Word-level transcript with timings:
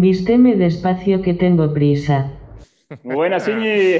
Vísteme 0.00 0.56
despacio 0.56 1.20
que 1.20 1.34
tengo 1.34 1.74
prisa. 1.74 2.32
Buenas, 3.02 3.46
Iñi. 3.46 3.98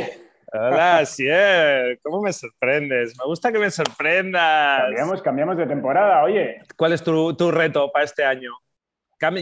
Hola, 0.50 1.04
Sier, 1.04 2.00
¿cómo 2.02 2.22
me 2.22 2.32
sorprendes? 2.32 3.14
Me 3.18 3.26
gusta 3.26 3.52
que 3.52 3.58
me 3.58 3.70
sorprendas. 3.70 4.80
Cambiamos, 4.80 5.20
cambiamos 5.20 5.56
de 5.58 5.66
temporada, 5.66 6.24
oye. 6.24 6.62
¿Cuál 6.78 6.94
es 6.94 7.04
tu, 7.04 7.36
tu 7.36 7.50
reto 7.50 7.92
para 7.92 8.06
este 8.06 8.24
año? 8.24 8.50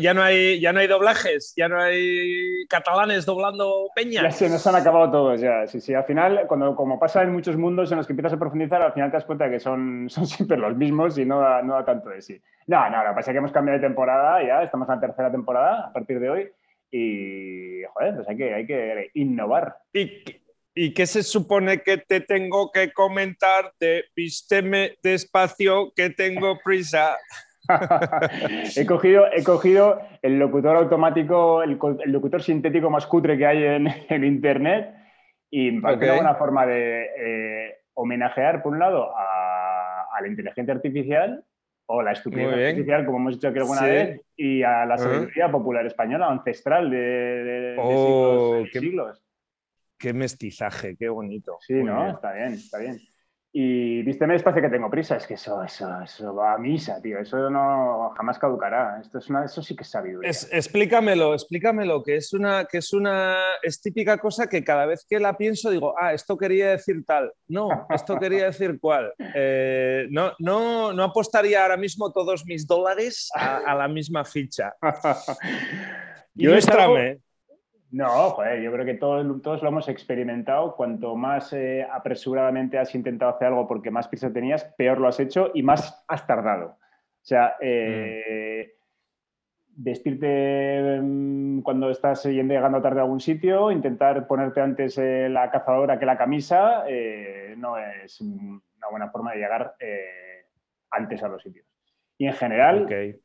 ¿Ya 0.00 0.12
no, 0.12 0.22
hay, 0.22 0.58
¿Ya 0.60 0.72
no 0.72 0.80
hay 0.80 0.88
doblajes? 0.88 1.52
¿Ya 1.56 1.68
no 1.68 1.80
hay 1.80 2.66
catalanes 2.68 3.24
doblando 3.24 3.86
Ya 3.88 3.94
peñas? 3.94 4.36
se 4.36 4.48
nos 4.50 4.66
han 4.66 4.74
acabado 4.74 5.10
todos 5.10 5.40
ya. 5.40 5.66
Sí, 5.68 5.80
sí, 5.80 5.94
al 5.94 6.04
final, 6.04 6.46
cuando, 6.48 6.74
como 6.74 6.98
pasa 6.98 7.22
en 7.22 7.32
muchos 7.32 7.56
mundos 7.56 7.90
en 7.92 7.98
los 7.98 8.06
que 8.06 8.12
empiezas 8.12 8.32
a 8.32 8.38
profundizar, 8.38 8.82
al 8.82 8.92
final 8.92 9.10
te 9.10 9.16
das 9.18 9.24
cuenta 9.24 9.48
que 9.48 9.60
son, 9.60 10.06
son 10.10 10.26
siempre 10.26 10.56
los 10.56 10.76
mismos 10.76 11.16
y 11.18 11.24
no 11.24 11.40
da, 11.40 11.62
no 11.62 11.74
da 11.74 11.84
tanto 11.84 12.08
de 12.08 12.20
sí. 12.22 12.40
No, 12.66 12.90
no, 12.90 13.02
lo 13.04 13.10
que 13.10 13.14
pasa 13.14 13.30
es 13.30 13.34
que 13.34 13.38
hemos 13.38 13.52
cambiado 13.52 13.80
de 13.80 13.86
temporada 13.86 14.44
ya, 14.44 14.62
estamos 14.64 14.88
en 14.88 14.94
la 14.96 15.00
tercera 15.00 15.30
temporada 15.30 15.86
a 15.86 15.92
partir 15.92 16.18
de 16.20 16.28
hoy 16.28 16.50
y, 16.90 17.84
joder, 17.94 18.16
pues 18.16 18.28
hay 18.28 18.36
que, 18.36 18.54
hay 18.54 18.66
que 18.66 19.10
innovar. 19.14 19.76
¿Y, 19.92 20.24
qué- 20.24 20.42
¿Y 20.74 20.94
qué 20.94 21.06
se 21.06 21.22
supone 21.22 21.82
que 21.82 21.98
te 21.98 22.20
tengo 22.20 22.70
que 22.70 22.92
comentar 22.92 23.72
de 23.80 24.04
vísteme 24.14 24.96
despacio 25.02 25.92
que 25.94 26.10
tengo 26.10 26.58
prisa? 26.64 27.16
he, 28.76 28.86
cogido, 28.86 29.26
he 29.32 29.42
cogido 29.44 30.00
el 30.22 30.38
locutor 30.38 30.76
automático, 30.76 31.62
el, 31.62 31.78
locutor 32.06 32.42
sintético 32.42 32.90
más 32.90 33.06
cutre 33.06 33.36
que 33.38 33.46
hay 33.46 33.64
en, 33.64 33.88
en 34.08 34.24
Internet 34.24 34.94
y 35.50 35.70
me 35.72 35.82
parece 35.82 36.10
Ok. 36.10 36.20
una 36.20 36.34
forma 36.34 36.66
de 36.66 37.06
eh, 37.18 37.74
homenajear, 37.94 38.62
por 38.62 38.72
un 38.72 38.78
lado, 38.78 39.14
a, 39.16 40.06
a 40.14 40.20
la 40.20 40.28
inteligencia 40.28 40.74
artificial 40.74 41.44
o 41.86 42.02
la 42.02 42.12
estupidez 42.12 42.48
artificial, 42.68 43.06
como 43.06 43.18
hemos 43.18 43.34
dicho 43.34 43.48
aquí 43.48 43.58
alguna 43.58 43.80
Sí. 43.82 43.88
vez, 43.88 44.20
y 44.36 44.62
a 44.62 44.84
la 44.84 44.98
sabiduría 44.98 45.50
popular 45.50 45.86
española, 45.86 46.28
ancestral 46.28 46.90
de, 46.90 46.96
de- 46.98 47.60
de 47.62 47.76
Oh, 47.78 48.52
siglos, 48.66 48.68
y 48.74 48.78
siglos. 48.78 49.24
Qué 49.98 50.12
mestizaje, 50.12 50.96
qué 50.96 51.08
bonito. 51.08 51.56
Sí, 51.60 51.72
Muy 51.74 51.84
¿no? 51.90 52.02
bien. 52.02 52.14
Está 52.14 52.32
bien, 52.34 52.52
está 52.52 52.78
bien. 52.78 52.98
Y 53.60 54.02
vísteme 54.04 54.34
despacio 54.34 54.62
que 54.62 54.68
tengo 54.68 54.88
prisa. 54.88 55.16
Es 55.16 55.26
que 55.26 55.34
eso, 55.34 55.60
eso, 55.64 55.88
eso 56.00 56.32
va 56.32 56.52
a 56.54 56.58
misa, 56.58 57.02
tío. 57.02 57.18
Eso 57.18 57.50
no 57.50 58.12
jamás 58.16 58.38
caducará. 58.38 59.00
Esto 59.00 59.18
es 59.18 59.28
una, 59.30 59.44
eso 59.46 59.60
sí 59.64 59.74
que 59.74 59.82
es 59.82 59.90
sabiduría. 59.90 60.30
Es- 60.30 60.48
explícamelo, 60.52 61.34
explícamelo, 61.34 62.04
que 62.04 62.14
es 62.14 62.32
una, 62.32 62.66
que 62.66 62.78
es 62.78 62.92
una, 62.92 63.36
es 63.60 63.82
típica 63.82 64.16
cosa 64.18 64.46
que 64.46 64.62
cada 64.62 64.86
vez 64.86 65.04
que 65.10 65.18
la 65.18 65.36
pienso 65.36 65.70
digo, 65.70 65.92
ah, 66.00 66.14
esto 66.14 66.38
quería 66.38 66.70
decir 66.70 67.04
tal, 67.04 67.32
no, 67.48 67.88
esto 67.90 68.16
quería 68.16 68.44
decir 68.44 68.78
cual. 68.78 69.12
Eh, 69.34 70.06
no, 70.10 70.34
no, 70.38 70.92
no 70.92 71.02
apostaría 71.02 71.60
ahora 71.60 71.76
mismo 71.76 72.12
todos 72.12 72.44
mis 72.46 72.64
dólares 72.64 73.28
a, 73.34 73.56
a 73.56 73.74
la 73.74 73.88
misma 73.88 74.24
ficha. 74.24 74.76
Yo 76.34 76.50
Ilústrame. 76.52 77.18
No, 77.90 78.30
joder, 78.30 78.60
yo 78.60 78.70
creo 78.72 78.84
que 78.84 78.94
todos, 78.94 79.42
todos 79.42 79.62
lo 79.62 79.68
hemos 79.68 79.88
experimentado. 79.88 80.76
Cuanto 80.76 81.16
más 81.16 81.52
eh, 81.52 81.86
apresuradamente 81.90 82.78
has 82.78 82.94
intentado 82.94 83.34
hacer 83.34 83.48
algo 83.48 83.66
porque 83.66 83.90
más 83.90 84.08
prisa 84.08 84.32
tenías, 84.32 84.64
peor 84.76 84.98
lo 84.98 85.08
has 85.08 85.18
hecho 85.20 85.50
y 85.54 85.62
más 85.62 86.04
has 86.06 86.26
tardado. 86.26 86.66
O 86.66 87.24
sea, 87.28 87.56
eh, 87.60 88.74
vestirte 89.68 91.00
mm, 91.02 91.60
cuando 91.60 91.90
estás 91.90 92.26
llegando 92.26 92.82
tarde 92.82 93.00
a 93.00 93.02
algún 93.02 93.20
sitio, 93.20 93.70
intentar 93.70 94.26
ponerte 94.26 94.60
antes 94.60 94.98
eh, 94.98 95.28
la 95.30 95.50
cazadora 95.50 95.98
que 95.98 96.06
la 96.06 96.18
camisa, 96.18 96.84
eh, 96.88 97.54
no 97.56 97.78
es 97.78 98.20
una 98.20 98.88
buena 98.90 99.10
forma 99.10 99.32
de 99.32 99.38
llegar 99.38 99.74
antes 100.90 101.22
a 101.22 101.28
los 101.28 101.42
sitios. 101.42 101.66
Y 102.18 102.26
en 102.26 102.34
general, 102.34 102.84
Ok. 102.84 103.20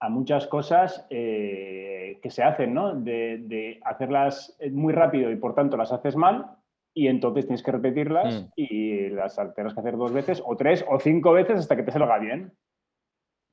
A 0.00 0.08
muchas 0.08 0.46
cosas 0.46 1.06
eh, 1.10 2.18
que 2.22 2.30
se 2.30 2.42
hacen, 2.42 2.74
¿no? 2.74 2.94
De, 2.94 3.38
de 3.38 3.80
hacerlas 3.84 4.56
muy 4.70 4.92
rápido 4.92 5.30
y 5.30 5.36
por 5.36 5.54
tanto 5.54 5.76
las 5.76 5.92
haces 5.92 6.14
mal 6.16 6.46
y 6.94 7.08
entonces 7.08 7.46
tienes 7.46 7.62
que 7.62 7.72
repetirlas 7.72 8.42
Mm. 8.42 8.46
y 8.56 9.08
las 9.10 9.36
tendrás 9.36 9.74
que 9.74 9.80
hacer 9.80 9.96
dos 9.96 10.12
veces 10.12 10.42
o 10.44 10.56
tres 10.56 10.84
o 10.88 10.98
cinco 10.98 11.32
veces 11.32 11.58
hasta 11.58 11.76
que 11.76 11.82
te 11.82 11.92
salga 11.92 12.18
bien. 12.18 12.52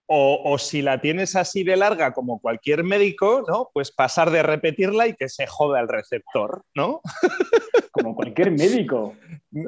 O, 0.07 0.41
o 0.45 0.57
si 0.59 0.83
la 0.83 1.01
tienes 1.01 1.35
así 1.35 1.63
de 1.63 1.75
larga 1.75 2.13
como 2.13 2.39
cualquier 2.39 2.83
médico, 2.83 3.43
¿no? 3.47 3.69
Pues 3.73 3.91
pasar 3.91 4.29
de 4.29 4.43
repetirla 4.43 5.07
y 5.07 5.16
que 5.16 5.29
se 5.29 5.47
joda 5.47 5.79
el 5.79 5.88
receptor, 5.88 6.61
¿no? 6.75 7.01
Como 7.91 8.13
cualquier 8.13 8.51
médico. 8.51 9.16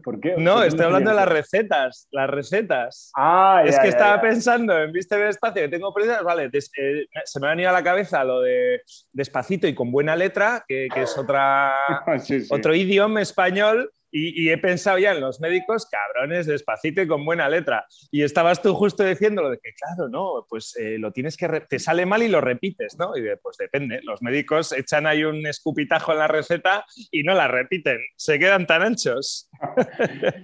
¿Por 0.03 0.19
qué? 0.19 0.35
No, 0.37 0.53
¿Por 0.55 0.61
qué 0.63 0.67
estoy 0.67 0.85
hablando 0.85 1.11
de 1.11 1.15
las 1.15 1.29
recetas, 1.29 2.07
las 2.11 2.29
recetas. 2.29 3.09
Ah, 3.15 3.63
Es 3.65 3.77
que 3.79 3.85
ya, 3.85 3.89
estaba 3.89 4.15
ya. 4.17 4.21
pensando 4.21 4.77
en 4.77 4.91
Viste 4.91 5.17
despacio 5.17 5.61
que 5.61 5.69
tengo 5.69 5.93
prisa, 5.93 6.21
vale, 6.23 6.49
des- 6.49 6.69
eh, 6.77 7.05
se 7.23 7.39
me 7.39 7.47
ha 7.47 7.51
venido 7.51 7.69
a 7.69 7.73
la 7.73 7.83
cabeza 7.83 8.23
lo 8.25 8.41
de 8.41 8.81
despacito 9.13 9.65
y 9.65 9.73
con 9.73 9.91
buena 9.91 10.13
letra, 10.17 10.65
que, 10.67 10.89
que 10.93 11.03
es 11.03 11.17
otra, 11.17 11.73
Sí, 12.19 12.41
sí. 12.41 12.47
otro 12.53 12.75
idioma 12.75 13.21
español, 13.21 13.91
y, 14.11 14.43
y 14.43 14.49
he 14.49 14.57
pensado 14.57 14.97
ya 14.97 15.11
en 15.11 15.21
los 15.21 15.39
médicos, 15.39 15.87
cabrones, 15.89 16.45
despacito 16.45 17.01
y 17.01 17.07
con 17.07 17.25
buena 17.25 17.49
letra. 17.49 17.85
Y 18.11 18.23
estabas 18.23 18.61
tú 18.61 18.73
justo 18.73 19.03
diciendo 19.03 19.41
lo 19.41 19.49
de 19.49 19.59
que, 19.59 19.71
claro, 19.73 20.09
no, 20.09 20.45
pues 20.49 20.75
eh, 20.77 20.97
lo 20.97 21.11
tienes 21.11 21.37
que, 21.37 21.47
te 21.67 21.79
sale 21.79 22.05
mal 22.05 22.23
y 22.23 22.27
lo 22.27 22.41
repites, 22.41 22.97
¿no? 22.97 23.15
Y 23.15 23.21
de, 23.21 23.37
pues 23.37 23.57
depende, 23.57 24.01
los 24.03 24.21
médicos 24.21 24.71
echan 24.71 25.07
ahí 25.07 25.23
un 25.23 25.45
escupitajo 25.45 26.11
en 26.11 26.19
la 26.19 26.27
receta 26.27 26.85
y 27.11 27.23
no 27.23 27.33
la 27.33 27.47
repiten, 27.47 27.99
se 28.15 28.39
quedan 28.39 28.67
tan 28.67 28.81
anchos. 28.81 29.49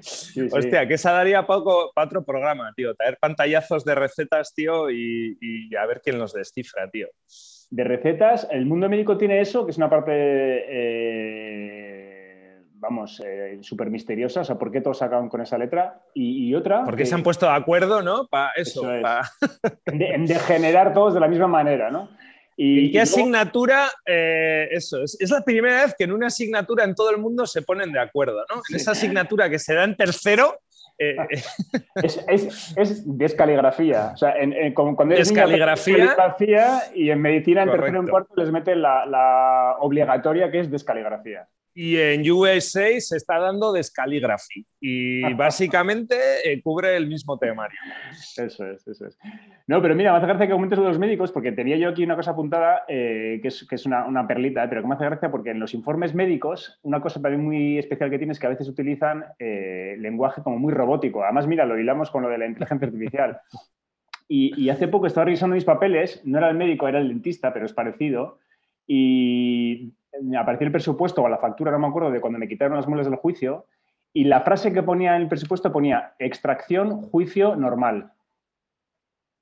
Sí, 0.01 0.30
sí. 0.30 0.47
Hostia, 0.51 0.88
que 0.88 0.95
esa 0.95 1.12
daría 1.12 1.45
poco 1.45 1.91
para 1.94 2.07
otro 2.07 2.24
programa, 2.24 2.74
tío. 2.75 2.94
Traer 2.95 3.18
pantallazos 3.19 3.85
de 3.85 3.95
recetas, 3.95 4.53
tío, 4.53 4.90
y, 4.90 5.38
y 5.40 5.75
a 5.75 5.85
ver 5.85 6.01
quién 6.03 6.19
los 6.19 6.34
descifra, 6.34 6.90
tío. 6.90 7.09
De 7.69 7.84
recetas, 7.84 8.47
el 8.51 8.68
mundo 8.68 8.88
médico 8.88 9.18
tiene 9.18 9.41
eso, 9.41 9.66
que 9.66 9.72
es 9.72 9.78
una 9.78 9.90
parte, 9.90 10.12
eh, 10.13 12.12
vamos, 12.84 13.20
súper 13.62 13.90
misteriosa. 13.90 14.42
O 14.42 14.44
sea, 14.44 14.60
¿por 14.60 14.72
qué 14.72 14.82
todos 14.82 15.02
acaban 15.02 15.30
con 15.30 15.42
esa 15.42 15.58
letra? 15.58 16.02
Y, 16.14 16.50
y 16.50 16.54
otra... 16.56 16.84
Porque 16.84 17.04
que- 17.04 17.06
se 17.08 17.16
han 17.16 17.24
puesto 17.24 17.46
de 17.48 17.54
acuerdo, 17.54 18.02
¿no? 18.04 18.28
Para 18.28 18.52
eso. 18.56 18.82
Eso 18.82 18.94
es. 18.94 19.02
pa- 19.02 19.32
de, 19.88 20.06
en 20.10 20.26
degenerar 20.26 20.94
todos 20.94 21.14
de 21.16 21.20
la 21.20 21.28
misma 21.28 21.48
manera, 21.48 21.90
¿no? 21.90 22.10
Y, 22.56 22.86
¿En 22.86 22.92
qué 22.92 22.98
y 22.98 23.02
asignatura? 23.02 23.88
eh, 24.06 24.68
eso, 24.70 25.02
es, 25.02 25.18
es 25.20 25.32
la 25.32 25.42
primera 25.42 25.86
vez 25.86 25.96
que 25.98 26.04
en 26.04 26.12
una 26.12 26.28
asignatura 26.28 26.84
en 26.84 26.94
todo 26.94 27.10
el 27.10 27.18
mundo 27.18 27.48
se 27.48 27.64
ponen 27.64 27.92
de 27.92 28.00
acuerdo, 28.00 28.46
¿no? 28.54 28.62
En 28.70 28.76
esa 28.76 28.92
asignatura 28.92 29.50
que 29.50 29.58
se 29.58 29.74
da 29.74 29.84
en 29.86 29.96
tercero, 29.98 30.60
eh, 31.00 31.16
eh, 31.32 31.42
es, 32.04 32.24
es, 32.28 32.74
es 32.78 33.18
descaligrafía. 33.18 34.12
O 34.14 34.18
sea, 34.18 34.38
en, 34.38 34.54
en- 34.54 34.72
como 34.76 34.96
cuando 34.96 35.16
Descaligrafía. 35.16 35.96
descaligrafía, 35.98 36.82
y 36.94 37.10
en 37.10 37.22
medicina 37.22 37.64
en 37.64 37.72
tercero 37.72 37.98
y 37.98 38.00
en 38.02 38.08
cuarto 38.08 38.34
les 38.38 38.52
meten 38.52 38.84
la, 38.84 39.08
la 39.08 39.78
obligatoria 39.80 40.52
que 40.52 40.60
es 40.60 40.70
descaligrafía. 40.70 41.48
Y 41.76 41.98
en 41.98 42.30
USA 42.30 43.00
se 43.00 43.18
está 43.18 43.40
dando 43.40 43.74
descaligraphy. 43.74 44.66
Y 44.80 45.34
básicamente 45.34 46.16
eh, 46.46 46.62
cubre 46.62 46.96
el 46.96 47.08
mismo 47.08 47.38
temario. 47.38 47.78
Eso 48.12 48.44
es, 48.44 48.88
eso 48.88 49.08
es. 49.08 49.18
No, 49.68 49.81
pero 49.81 49.96
mira, 49.96 50.12
me 50.12 50.18
hace 50.18 50.28
gracia 50.28 50.48
que 50.48 50.54
comentes 50.54 50.78
lo 50.78 50.84
de 50.84 50.90
los 50.92 51.00
médicos, 51.00 51.31
porque 51.31 51.52
tenía 51.52 51.78
yo 51.78 51.90
aquí 51.90 52.04
una 52.04 52.16
cosa 52.16 52.31
apuntada 52.31 52.84
eh, 52.88 53.40
que 53.42 53.48
es, 53.48 53.68
que 53.68 53.75
es 53.75 53.86
una, 53.86 54.06
una 54.06 54.28
perlita, 54.28 54.64
eh, 54.64 54.68
pero 54.70 54.81
que 54.81 54.88
me 54.88 54.96
hace 54.96 55.06
gracia 55.06 55.31
porque 55.31 55.52
en 55.52 55.60
los 55.60 55.74
informes 55.74 56.14
médicos, 56.14 56.80
una 56.84 57.02
cosa 57.02 57.22
también 57.22 57.44
muy 57.44 57.78
especial 57.80 58.10
que 58.10 58.18
tiene 58.18 58.34
es 58.34 58.40
que 58.40 58.48
a 58.48 58.52
veces 58.52 58.68
utilizan 58.68 59.26
eh, 59.40 59.96
lenguaje 60.00 60.44
como 60.44 60.60
muy 60.60 60.74
robótico. 60.74 61.24
Además, 61.24 61.48
mira, 61.48 61.66
lo 61.66 61.80
hilamos 61.80 62.12
con 62.12 62.22
lo 62.24 62.30
de 62.30 62.38
la 62.38 62.46
inteligencia 62.46 62.88
artificial. 62.88 63.40
Y, 64.28 64.60
y 64.62 64.69
hace 64.69 64.88
poco 64.88 65.08
estaba 65.08 65.26
revisando 65.26 65.56
mis 65.56 65.66
papeles, 65.66 66.22
no 66.24 66.38
era 66.38 66.50
el 66.50 66.58
médico, 66.58 66.88
era 66.88 67.00
el 67.00 67.10
dentista, 67.10 67.52
pero 67.54 67.66
es 67.66 67.74
parecido. 67.74 68.40
Y 68.86 69.94
apareció 70.39 70.65
el 70.68 70.71
presupuesto 70.71 71.21
o 71.24 71.30
la 71.30 71.38
factura, 71.38 71.71
no 71.71 71.80
me 71.80 71.88
acuerdo, 71.88 72.12
de 72.12 72.21
cuando 72.21 72.39
me 72.39 72.48
quitaron 72.48 72.75
las 72.77 72.88
muelas 72.88 73.07
del 73.07 73.15
juicio. 73.18 73.65
Y 74.13 74.25
la 74.25 74.42
frase 74.42 74.71
que 74.74 74.83
ponía 74.83 75.15
en 75.15 75.24
el 75.24 75.27
presupuesto 75.27 75.71
ponía 75.71 76.13
extracción, 76.19 77.01
juicio 77.01 77.56
normal. 77.56 78.12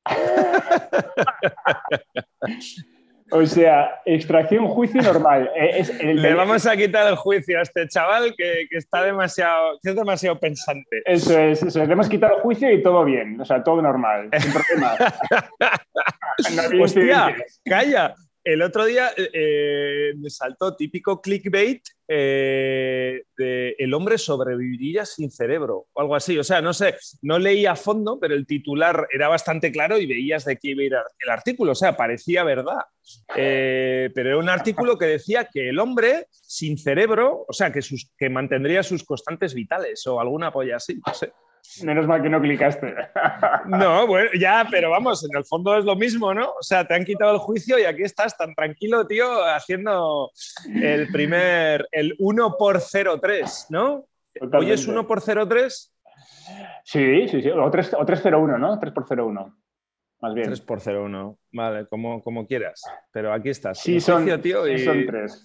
o 3.32 3.46
sea, 3.46 4.02
extracción, 4.06 4.68
juicio 4.68 5.02
normal. 5.02 5.50
Eh, 5.56 5.80
es 5.80 5.90
el- 6.02 6.22
Le 6.22 6.34
vamos 6.34 6.66
a 6.66 6.76
quitar 6.76 7.08
el 7.08 7.16
juicio 7.16 7.60
a 7.60 7.62
este 7.64 7.88
chaval 7.88 8.34
que, 8.38 8.68
que 8.70 8.78
está 8.78 9.04
demasiado, 9.04 9.80
que 9.82 9.90
es 9.92 9.96
demasiado 9.96 10.38
pensante. 10.40 11.02
Eso 11.06 11.38
es, 11.40 11.64
eso 11.64 11.82
es. 11.82 11.88
Le 11.88 11.94
hemos 11.94 12.10
quitado 12.10 12.36
el 12.38 12.42
juicio 12.42 12.70
y 12.72 12.84
todo 12.84 13.04
bien. 13.06 13.40
O 13.40 13.46
sea, 13.46 13.64
todo 13.64 13.82
normal, 13.82 14.30
sin 14.38 14.52
problemas. 14.78 14.98
No 16.56 16.84
Hostia, 16.84 17.36
calla. 17.66 18.16
El 18.44 18.64
otro 18.64 18.86
día 18.86 19.12
eh, 19.16 20.14
me 20.18 20.30
saltó 20.30 20.76
típico 20.76 21.22
clickbait 21.22 21.84
eh, 22.08 23.24
de 23.38 23.76
el 23.78 23.94
hombre 23.94 24.18
sobreviviría 24.18 25.06
sin 25.06 25.30
cerebro 25.30 25.88
o 25.94 26.02
algo 26.02 26.16
así. 26.16 26.38
O 26.40 26.44
sea, 26.44 26.60
no 26.60 26.74
sé, 26.74 26.96
no 27.22 27.38
leí 27.38 27.68
a 27.68 27.76
fondo, 27.76 28.20
pero 28.20 28.34
el 28.34 28.48
titular 28.48 29.08
era 29.12 29.28
bastante 29.28 29.72
claro 29.72 30.00
y 30.00 30.08
veías 30.08 30.44
de 30.46 30.58
qué 30.58 30.70
iba 30.70 30.82
a 30.82 30.86
ir 30.86 30.94
el 31.20 31.30
artículo. 31.30 31.74
O 31.74 31.76
sea, 31.76 31.96
parecía 31.96 32.44
verdad. 32.44 32.82
Eh, 33.36 34.10
pero 34.16 34.30
era 34.30 34.38
un 34.40 34.50
artículo 34.50 34.98
que 34.98 35.06
decía 35.06 35.48
que 35.52 35.70
el 35.70 35.78
hombre 35.78 36.28
sin 36.32 36.80
cerebro, 36.80 37.46
o 37.48 37.54
sea, 37.54 37.72
que, 37.72 37.84
sus, 37.84 38.12
que 38.18 38.30
mantendría 38.30 38.82
sus 38.82 39.04
constantes 39.04 39.54
vitales 39.54 40.06
o 40.08 40.20
alguna 40.20 40.52
polla 40.52 40.78
así. 40.78 41.00
No 41.06 41.14
sé. 41.14 41.32
Menos 41.84 42.08
mal 42.08 42.22
que 42.22 42.30
no 42.30 42.42
clicaste. 42.42 42.96
No, 43.66 44.08
bueno, 44.08 44.30
ya, 44.40 44.68
pero 44.70 44.90
vamos, 44.90 45.24
en 45.24 45.38
el 45.38 45.46
fondo 45.46 45.78
es 45.78 45.86
lo 45.86 45.96
mismo, 45.96 46.34
¿no? 46.34 46.50
O 46.50 46.64
sea, 46.64 46.86
te 46.86 46.96
han 46.96 47.06
quitado 47.06 47.34
el 47.34 47.38
juicio 47.38 47.78
y 47.80 47.84
aquí 47.84 48.04
estás 48.04 48.36
tan 48.36 48.54
tranquilo, 48.54 49.06
tío, 49.06 49.44
haciendo 49.46 50.32
el 50.74 51.08
primer, 51.10 51.88
el 51.92 52.16
1 52.20 52.56
por 52.58 52.78
0,3, 52.78 53.68
¿no? 53.70 54.06
Hoy 54.54 54.72
es 54.72 54.88
1 54.88 55.08
por 55.08 55.22
0,3. 55.22 55.92
Sí, 56.84 57.28
sí, 57.28 57.42
sí. 57.42 57.50
O 57.50 57.70
301, 57.70 58.58
¿no? 58.58 58.80
3 58.80 58.94
por 58.94 59.06
01 59.08 59.61
más 60.22 60.34
bien. 60.36 60.48
3 60.48 60.62
por 60.62 60.80
0, 60.80 61.06
1. 61.06 61.38
Vale, 61.54 61.86
como, 61.88 62.22
como 62.24 62.46
quieras. 62.48 62.82
Pero 63.12 63.34
aquí 63.34 63.50
estás. 63.50 63.80
Sí, 63.80 64.00
son, 64.00 64.26
tío, 64.42 64.66
sí 64.66 64.80
son 64.80 65.06
tres. 65.08 65.44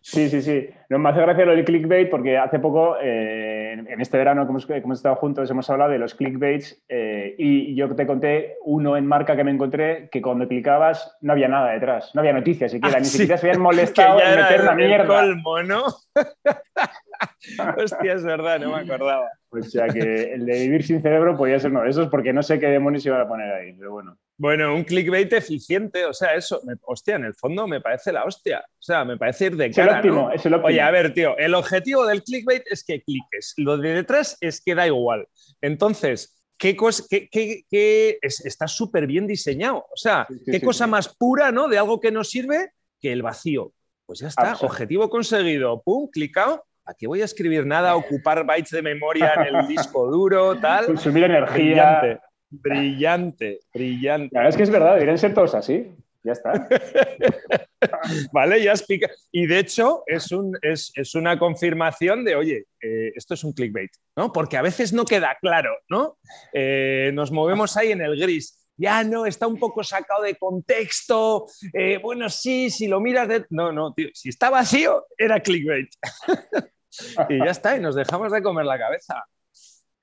sí, 0.00 0.28
sí, 0.28 0.42
sí. 0.42 0.68
No, 0.90 0.98
me 0.98 1.10
hace 1.10 1.20
gracia 1.20 1.44
lo 1.44 1.52
del 1.52 1.64
clickbait 1.64 2.10
porque 2.10 2.36
hace 2.36 2.58
poco, 2.58 2.96
eh, 3.00 3.72
en 3.72 4.00
este 4.00 4.18
verano 4.18 4.44
que 4.44 4.50
hemos, 4.50 4.68
hemos, 4.68 4.98
estado 4.98 5.16
juntos, 5.16 5.50
hemos 5.50 5.70
hablado 5.70 5.92
de 5.92 5.98
los 5.98 6.14
clickbaits 6.14 6.84
eh, 6.88 7.34
y 7.38 7.74
yo 7.74 7.94
te 7.94 8.06
conté 8.06 8.56
uno 8.64 8.96
en 8.96 9.06
marca 9.06 9.36
que 9.36 9.44
me 9.44 9.50
encontré 9.50 10.08
que 10.10 10.20
cuando 10.20 10.46
clicabas 10.48 11.16
no 11.20 11.32
había 11.32 11.48
nada 11.48 11.70
detrás, 11.70 12.14
no 12.14 12.20
había 12.20 12.32
noticias 12.32 12.72
siquiera, 12.72 12.96
ah, 12.96 13.00
ni 13.00 13.06
siquiera 13.06 13.38
se 13.38 13.48
habían 13.48 13.62
molestado 13.62 14.20
en 14.20 14.36
meter 14.36 14.64
la 14.64 14.74
mierda. 14.74 15.06
colmo, 15.06 15.62
¿no? 15.62 15.84
Hostia, 17.76 18.14
es 18.14 18.24
verdad, 18.24 18.60
no 18.60 18.72
me 18.72 18.82
acordaba. 18.82 19.28
O 19.50 19.62
sea 19.62 19.88
que 19.88 20.34
el 20.34 20.44
de 20.44 20.60
vivir 20.60 20.84
sin 20.84 21.00
cerebro 21.00 21.36
podía 21.36 21.58
ser 21.58 21.70
uno 21.70 21.82
de 21.82 21.90
esos 21.90 22.08
porque 22.08 22.32
no 22.32 22.42
sé 22.42 22.60
qué 22.60 22.66
demonios 22.66 23.04
iban 23.06 23.20
a 23.20 23.28
poner 23.28 23.52
ahí, 23.52 23.72
pero 23.72 23.92
bueno. 23.92 24.18
Bueno, 24.36 24.74
un 24.74 24.84
clickbait 24.84 25.32
eficiente, 25.32 26.04
o 26.04 26.12
sea, 26.12 26.34
eso, 26.34 26.60
hostia, 26.82 27.16
en 27.16 27.24
el 27.24 27.34
fondo 27.34 27.66
me 27.66 27.80
parece 27.80 28.12
la 28.12 28.24
hostia. 28.24 28.60
O 28.60 28.82
sea, 28.82 29.04
me 29.04 29.16
parece 29.16 29.46
ir 29.46 29.56
de 29.56 29.70
cara. 29.70 29.98
Es 29.98 30.04
el 30.04 30.10
óptimo, 30.10 30.30
es 30.30 30.46
el 30.46 30.54
óptimo. 30.54 30.68
Oye, 30.68 30.80
a 30.80 30.90
ver, 30.90 31.12
tío, 31.12 31.36
el 31.38 31.54
objetivo 31.54 32.06
del 32.06 32.22
clickbait 32.22 32.62
es 32.70 32.84
que 32.84 33.02
cliques. 33.02 33.54
Lo 33.56 33.78
de 33.78 33.94
detrás 33.94 34.36
es 34.40 34.60
que 34.60 34.74
da 34.74 34.86
igual. 34.86 35.26
Entonces, 35.60 36.40
¿qué 36.56 36.76
cosa, 36.76 37.04
qué, 37.10 38.18
está 38.20 38.68
súper 38.68 39.06
bien 39.06 39.26
diseñado? 39.26 39.78
O 39.78 39.96
sea, 39.96 40.26
¿qué 40.46 40.60
cosa 40.60 40.86
más 40.86 41.14
pura, 41.16 41.50
¿no? 41.50 41.68
De 41.68 41.78
algo 41.78 41.98
que 42.00 42.12
nos 42.12 42.30
sirve 42.30 42.72
que 43.00 43.12
el 43.12 43.22
vacío. 43.22 43.72
Pues 44.06 44.20
ya 44.20 44.28
está, 44.28 44.56
objetivo 44.60 45.10
conseguido. 45.10 45.82
Pum, 45.82 46.08
clicado 46.10 46.64
aquí 46.88 47.06
voy 47.06 47.22
a 47.22 47.26
escribir 47.26 47.66
nada? 47.66 47.94
Ocupar 47.96 48.44
bytes 48.44 48.70
de 48.70 48.82
memoria 48.82 49.34
en 49.34 49.54
el 49.54 49.66
disco 49.68 50.10
duro, 50.10 50.56
tal. 50.60 50.86
Consumir 50.86 51.24
energía. 51.24 52.00
Brillante, 52.00 52.20
brillante, 52.50 53.60
brillante. 53.72 54.28
La 54.32 54.40
verdad 54.40 54.50
es 54.50 54.56
que 54.56 54.62
es 54.62 54.70
verdad, 54.70 54.94
deberían 54.94 55.18
ser 55.18 55.34
todos 55.34 55.54
así. 55.54 55.92
Ya 56.24 56.32
está. 56.32 56.68
vale, 58.32 58.62
ya 58.62 58.72
explica. 58.72 59.08
Y 59.30 59.46
de 59.46 59.60
hecho, 59.60 60.02
es, 60.06 60.32
un, 60.32 60.58
es, 60.62 61.14
una 61.14 61.38
confirmación 61.38 62.24
de, 62.24 62.34
oye, 62.34 62.66
eh, 62.82 63.12
esto 63.14 63.34
es 63.34 63.44
un 63.44 63.52
clickbait, 63.52 63.92
¿no? 64.16 64.32
Porque 64.32 64.56
a 64.56 64.62
veces 64.62 64.92
no 64.92 65.04
queda 65.04 65.36
claro, 65.40 65.70
¿no? 65.88 66.18
Eh, 66.52 67.12
nos 67.14 67.30
movemos 67.30 67.76
ahí 67.76 67.92
en 67.92 68.02
el 68.02 68.18
gris 68.18 68.58
ya 68.78 69.02
no, 69.02 69.26
está 69.26 69.46
un 69.46 69.58
poco 69.58 69.82
sacado 69.82 70.22
de 70.22 70.36
contexto. 70.36 71.46
Eh, 71.74 71.98
bueno, 72.00 72.30
sí, 72.30 72.70
si 72.70 72.86
lo 72.86 73.00
miras 73.00 73.28
de... 73.28 73.44
No, 73.50 73.72
no, 73.72 73.92
tío, 73.92 74.08
si 74.14 74.28
está 74.28 74.50
vacío, 74.50 75.04
era 75.18 75.40
clickbait. 75.40 75.90
y 77.28 77.38
ya 77.38 77.50
está, 77.50 77.76
y 77.76 77.80
nos 77.80 77.94
dejamos 77.94 78.32
de 78.32 78.42
comer 78.42 78.64
la 78.64 78.78
cabeza. 78.78 79.24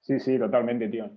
Sí, 0.02 0.20
sí, 0.20 0.38
totalmente, 0.38 0.88
tío. 0.88 1.10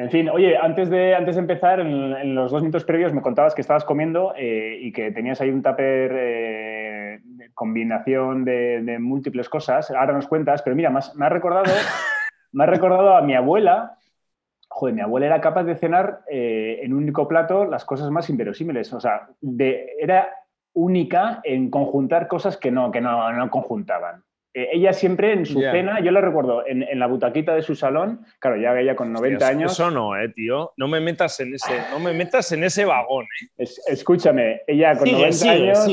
En 0.00 0.10
fin, 0.10 0.30
oye, 0.30 0.56
antes 0.56 0.88
de, 0.88 1.14
antes 1.14 1.34
de 1.34 1.42
empezar, 1.42 1.78
en, 1.78 2.34
los 2.34 2.50
dos 2.50 2.62
minutos 2.62 2.84
previos 2.84 3.12
me 3.12 3.20
contabas 3.20 3.54
que 3.54 3.60
estabas 3.60 3.84
comiendo 3.84 4.32
eh, 4.34 4.78
y 4.80 4.92
que 4.92 5.10
tenías 5.10 5.40
ahí 5.42 5.50
un 5.50 5.62
tupper 5.62 6.10
eh, 6.14 7.20
combinación 7.52 8.46
de, 8.46 8.96
múltiples 8.98 9.50
cosas. 9.50 9.90
Ahora 9.90 10.14
nos 10.14 10.26
cuentas, 10.26 10.62
pero 10.62 10.74
mira, 10.74 10.88
me 10.88 11.26
ha 11.26 11.28
recordado, 11.28 11.64
me 12.52 12.64
ha 12.64 12.66
recordado 12.66 13.14
a 13.14 13.20
mi 13.20 13.34
abuela. 13.34 13.98
Joder, 14.68 14.94
mi 14.94 15.02
abuela 15.02 15.26
era 15.26 15.40
capaz 15.42 15.64
de 15.64 15.76
cenar 15.76 16.22
eh, 16.30 16.80
en 16.82 16.94
un 16.94 17.02
único 17.02 17.28
plato 17.28 17.66
las 17.66 17.84
cosas 17.84 18.10
más 18.10 18.30
inverosímiles. 18.30 18.90
O 18.94 19.00
sea, 19.00 19.28
de, 19.42 19.96
era 19.98 20.30
única 20.72 21.40
en 21.44 21.68
conjuntar 21.68 22.26
cosas 22.26 22.56
que 22.56 22.70
no, 22.70 22.90
que 22.90 23.02
no, 23.02 23.30
no 23.32 23.50
conjuntaban. 23.50 24.22
Eh, 24.52 24.70
ella 24.72 24.92
siempre 24.92 25.32
en 25.32 25.46
su 25.46 25.60
cena, 25.60 26.00
yo 26.00 26.10
la 26.10 26.20
recuerdo, 26.20 26.66
en, 26.66 26.98
la 26.98 27.06
butaquita 27.06 27.54
de 27.54 27.62
su 27.62 27.74
salón, 27.76 28.24
claro, 28.40 28.56
ya 28.60 28.78
ella 28.78 28.96
con 28.96 29.12
90 29.12 29.46
años. 29.46 29.72
Eso 29.72 29.90
no, 29.90 30.16
eh, 30.16 30.28
tío. 30.30 30.72
No 30.76 30.88
me 30.88 31.00
metas 31.00 31.38
en 31.40 31.54
ese, 31.54 31.80
no 31.92 32.00
me 32.00 32.12
metas 32.12 32.50
en 32.52 32.64
ese 32.64 32.84
vagón, 32.84 33.26
eh. 33.58 33.64
escúchame, 33.86 34.62
ella 34.66 34.96
con 34.96 35.10
90 35.10 35.50
años, 35.50 35.88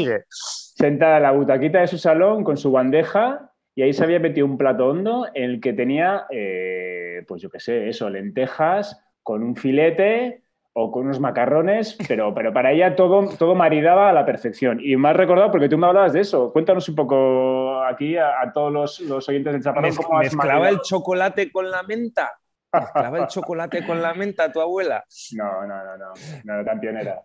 sentada 0.75 1.17
en 1.17 1.23
la 1.23 1.31
butaquita 1.31 1.81
de 1.81 1.87
su 1.87 1.97
salón 1.97 2.43
con 2.43 2.57
su 2.57 2.71
bandeja, 2.71 3.51
y 3.77 3.83
ahí 3.83 3.93
se 3.93 4.03
había 4.03 4.19
metido 4.19 4.47
un 4.47 4.57
plato 4.57 4.87
hondo 4.87 5.27
en 5.35 5.43
el 5.43 5.61
que 5.61 5.71
tenía, 5.71 6.25
eh, 6.31 7.23
pues 7.27 7.43
yo 7.43 7.51
qué 7.51 7.59
sé, 7.59 7.89
eso, 7.89 8.09
lentejas 8.09 8.99
con 9.21 9.43
un 9.43 9.55
filete, 9.55 10.41
o 10.79 10.91
con 10.91 11.05
unos 11.05 11.19
macarrones, 11.19 11.97
pero, 12.07 12.35
pero 12.35 12.53
para 12.53 12.71
ella 12.71 12.95
todo, 12.95 13.27
todo 13.35 13.55
maridaba 13.55 14.11
a 14.11 14.13
la 14.13 14.23
perfección. 14.27 14.79
Y 14.79 14.95
me 14.95 15.09
has 15.09 15.15
recordado, 15.15 15.49
porque 15.49 15.69
tú 15.69 15.75
me 15.75 15.87
hablabas 15.87 16.13
de 16.13 16.19
eso, 16.19 16.53
cuéntanos 16.53 16.87
un 16.87 16.93
poco 16.93 17.81
aquí 17.83 18.15
a, 18.15 18.51
todos 18.53 18.71
los, 18.71 18.99
los, 18.99 19.27
oyentes 19.27 19.53
del 19.53 19.63
Chaparrón. 19.63 19.95
¿cómo 19.95 20.19
¿Mezclaba 20.19 20.69
el 20.69 20.79
chocolate 20.81 21.51
con 21.51 21.71
la 21.71 21.81
menta? 21.81 22.31
¿Mezclaba 22.71 23.17
el 23.17 23.27
chocolate 23.27 23.83
con 23.87 24.03
la 24.03 24.13
menta 24.13 24.51
tu 24.51 24.61
abuela? 24.61 25.03
No, 25.35 25.65
no, 25.65 25.83
no, 25.83 25.97
no, 25.97 26.13
no, 26.43 26.63
tan 26.63 26.79
pionera. 26.79 27.21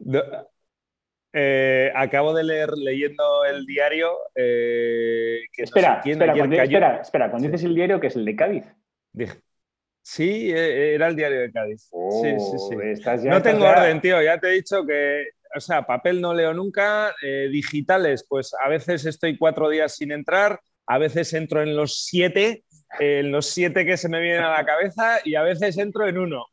Eh, 1.35 1.93
acabo 1.95 2.33
de 2.33 2.45
leer, 2.45 2.71
leyendo 2.71 3.45
el 3.45 3.67
diario. 3.67 4.13
Eh, 4.35 5.41
que 5.53 5.65
espera, 5.65 6.01
espera, 6.03 6.33
espera, 6.33 6.97
espera, 7.03 7.31
cuando 7.31 7.49
dices 7.49 7.65
el 7.65 7.75
diario, 7.75 8.01
que 8.01 8.07
es 8.07 8.17
el 8.17 8.25
de 8.25 8.35
Cádiz. 8.35 8.65
Sí, 10.03 10.51
e, 10.51 10.95
era 10.95 11.07
el 11.09 11.17
diario 11.17 11.41
de 11.41 11.53
Cádiz. 11.53 11.89
sí, 12.23 12.35
sí, 12.39 12.59
sí. 12.59 13.27
Oh, 13.27 13.31
no 13.31 13.41
tengo 13.41 13.65
orden, 13.65 14.01
tío. 14.01 14.21
Ya 14.21 14.39
te 14.39 14.49
he 14.49 14.53
dicho 14.53 14.85
que, 14.85 15.25
o 15.55 15.61
sea, 15.61 15.87
papel 15.87 16.21
no 16.21 16.35
leo 16.35 16.53
nunca. 16.53 17.15
Eh, 17.23 17.49
digitales, 17.51 18.27
pues 18.29 18.53
a 18.63 18.69
veces 18.69 19.07
estoy 19.07 19.39
cuatro 19.39 19.69
días 19.69 19.95
sin 19.97 20.11
entrar, 20.11 20.61
a 20.87 20.99
veces 20.99 21.33
entro 21.35 21.63
en 21.63 21.77
los 21.77 22.05
siete, 22.05 22.65
en 22.99 23.31
los 23.31 23.47
siete 23.47 23.87
que 23.87 23.97
se 23.97 24.09
me 24.09 24.21
vienen 24.21 24.43
a 24.43 24.51
la 24.51 24.67
cabeza 24.67 25.21
y 25.25 25.37
a 25.37 25.43
veces 25.43 25.79
entro 25.79 26.07
en 26.07 26.19
uno. 26.19 26.47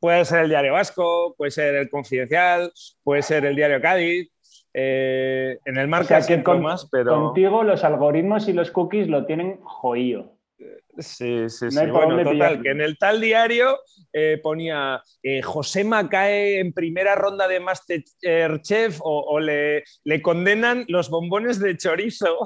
Puede 0.00 0.24
ser 0.24 0.40
el 0.40 0.48
diario 0.48 0.72
Vasco, 0.72 1.34
puede 1.36 1.50
ser 1.50 1.74
el 1.74 1.90
Confidencial, 1.90 2.72
puede 3.02 3.20
ser 3.20 3.44
el 3.44 3.54
diario 3.54 3.80
Cádiz. 3.82 4.30
Eh, 4.72 5.58
en 5.64 5.76
el 5.76 5.88
marca 5.88 6.20
o 6.46 6.58
más, 6.58 6.88
pero. 6.90 7.12
Contigo 7.12 7.64
los 7.64 7.82
algoritmos 7.84 8.48
y 8.48 8.52
los 8.52 8.70
cookies 8.70 9.08
lo 9.08 9.26
tienen 9.26 9.60
joío. 9.62 10.39
Sí, 10.98 11.48
sí, 11.48 11.70
sí. 11.70 11.86
bueno, 11.86 12.22
total, 12.22 12.62
que 12.62 12.70
en 12.70 12.80
el 12.80 12.98
tal 12.98 13.20
diario 13.20 13.78
eh, 14.12 14.38
ponía 14.42 15.02
eh, 15.22 15.40
José 15.42 15.88
cae 16.10 16.60
en 16.60 16.72
primera 16.72 17.14
ronda 17.14 17.46
de 17.48 17.60
Masterchef 17.60 19.00
o, 19.00 19.20
o 19.20 19.40
le, 19.40 19.84
le, 20.04 20.22
condenan 20.22 20.84
los 20.88 21.10
bombones 21.10 21.58
de 21.60 21.76
chorizo. 21.76 22.38